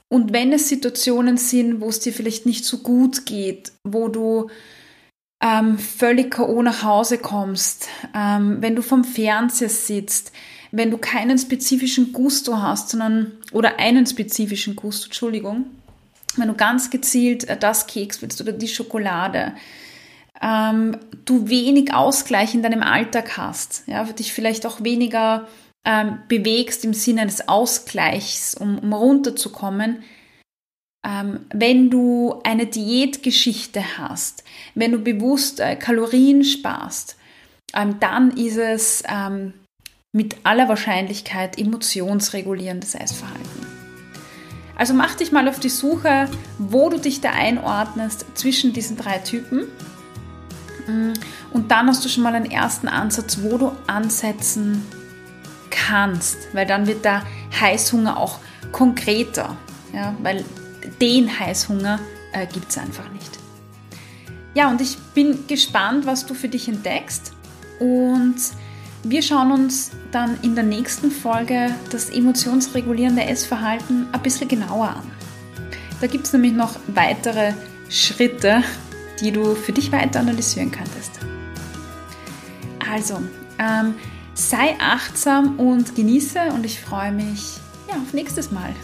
Und 0.08 0.32
wenn 0.32 0.52
es 0.52 0.68
Situationen 0.68 1.36
sind, 1.36 1.80
wo 1.80 1.88
es 1.88 2.00
dir 2.00 2.12
vielleicht 2.12 2.46
nicht 2.46 2.64
so 2.64 2.78
gut 2.78 3.26
geht, 3.26 3.72
wo 3.82 4.08
du 4.08 4.48
ähm, 5.42 5.78
völlig 5.78 6.30
K.O. 6.30 6.62
nach 6.62 6.82
Hause 6.82 7.18
kommst, 7.18 7.88
ähm, 8.14 8.58
wenn 8.60 8.76
du 8.76 8.82
vom 8.82 9.04
Fernseher 9.04 9.68
sitzt, 9.68 10.32
wenn 10.76 10.90
du 10.90 10.98
keinen 10.98 11.38
spezifischen 11.38 12.12
Gusto 12.12 12.60
hast, 12.60 12.88
sondern, 12.88 13.32
oder 13.52 13.78
einen 13.78 14.06
spezifischen 14.06 14.74
Gusto, 14.74 15.06
Entschuldigung, 15.06 15.66
wenn 16.36 16.48
du 16.48 16.54
ganz 16.54 16.90
gezielt 16.90 17.44
äh, 17.44 17.56
das 17.56 17.86
Keks 17.86 18.20
willst 18.22 18.40
oder 18.40 18.52
die 18.52 18.66
Schokolade, 18.66 19.54
ähm, 20.42 20.96
du 21.24 21.48
wenig 21.48 21.94
Ausgleich 21.94 22.54
in 22.54 22.62
deinem 22.62 22.82
Alltag 22.82 23.36
hast, 23.36 23.84
ja, 23.86 24.02
dich 24.04 24.32
vielleicht 24.32 24.66
auch 24.66 24.82
weniger 24.82 25.46
ähm, 25.84 26.18
bewegst 26.26 26.84
im 26.84 26.92
Sinne 26.92 27.22
eines 27.22 27.48
Ausgleichs, 27.48 28.54
um, 28.54 28.78
um 28.80 28.92
runterzukommen, 28.92 30.02
ähm, 31.06 31.46
wenn 31.52 31.88
du 31.88 32.40
eine 32.42 32.66
Diätgeschichte 32.66 33.98
hast, 33.98 34.42
wenn 34.74 34.90
du 34.90 34.98
bewusst 34.98 35.60
äh, 35.60 35.76
Kalorien 35.76 36.42
sparst, 36.42 37.16
ähm, 37.74 38.00
dann 38.00 38.36
ist 38.36 38.56
es 38.56 39.04
ähm, 39.08 39.54
mit 40.14 40.36
aller 40.44 40.68
Wahrscheinlichkeit 40.68 41.58
emotionsregulierendes 41.58 42.94
Essverhalten. 42.94 43.66
Also 44.76 44.94
mach 44.94 45.16
dich 45.16 45.32
mal 45.32 45.48
auf 45.48 45.58
die 45.58 45.68
Suche, 45.68 46.28
wo 46.58 46.88
du 46.88 46.98
dich 46.98 47.20
da 47.20 47.30
einordnest 47.30 48.24
zwischen 48.34 48.72
diesen 48.72 48.96
drei 48.96 49.18
Typen. 49.18 49.66
Und 51.52 51.70
dann 51.70 51.88
hast 51.88 52.04
du 52.04 52.08
schon 52.08 52.22
mal 52.22 52.34
einen 52.34 52.48
ersten 52.50 52.86
Ansatz, 52.86 53.38
wo 53.42 53.58
du 53.58 53.72
ansetzen 53.88 54.86
kannst, 55.70 56.36
weil 56.52 56.66
dann 56.66 56.86
wird 56.86 57.04
der 57.04 57.24
Heißhunger 57.60 58.16
auch 58.16 58.38
konkreter, 58.70 59.56
ja, 59.92 60.14
weil 60.22 60.44
den 61.00 61.40
Heißhunger 61.40 61.98
äh, 62.32 62.46
gibt 62.46 62.70
es 62.70 62.78
einfach 62.78 63.10
nicht. 63.12 63.38
Ja, 64.54 64.70
und 64.70 64.80
ich 64.80 64.96
bin 65.14 65.48
gespannt, 65.48 66.06
was 66.06 66.24
du 66.24 66.34
für 66.34 66.48
dich 66.48 66.68
entdeckst 66.68 67.32
und 67.80 68.36
wir 69.04 69.22
schauen 69.22 69.52
uns 69.52 69.90
dann 70.10 70.38
in 70.42 70.54
der 70.54 70.64
nächsten 70.64 71.10
Folge 71.10 71.74
das 71.90 72.10
emotionsregulierende 72.10 73.24
Essverhalten 73.24 74.06
ein 74.12 74.22
bisschen 74.22 74.48
genauer 74.48 74.88
an. 74.88 75.10
Da 76.00 76.06
gibt 76.06 76.26
es 76.26 76.32
nämlich 76.32 76.52
noch 76.52 76.76
weitere 76.88 77.52
Schritte, 77.88 78.62
die 79.20 79.30
du 79.30 79.54
für 79.54 79.72
dich 79.72 79.92
weiter 79.92 80.20
analysieren 80.20 80.70
könntest. 80.70 81.12
Also, 82.90 83.20
ähm, 83.58 83.94
sei 84.34 84.76
achtsam 84.80 85.58
und 85.58 85.94
genieße 85.94 86.40
und 86.54 86.66
ich 86.66 86.80
freue 86.80 87.12
mich 87.12 87.58
ja, 87.88 87.94
auf 87.94 88.12
nächstes 88.12 88.50
Mal. 88.50 88.74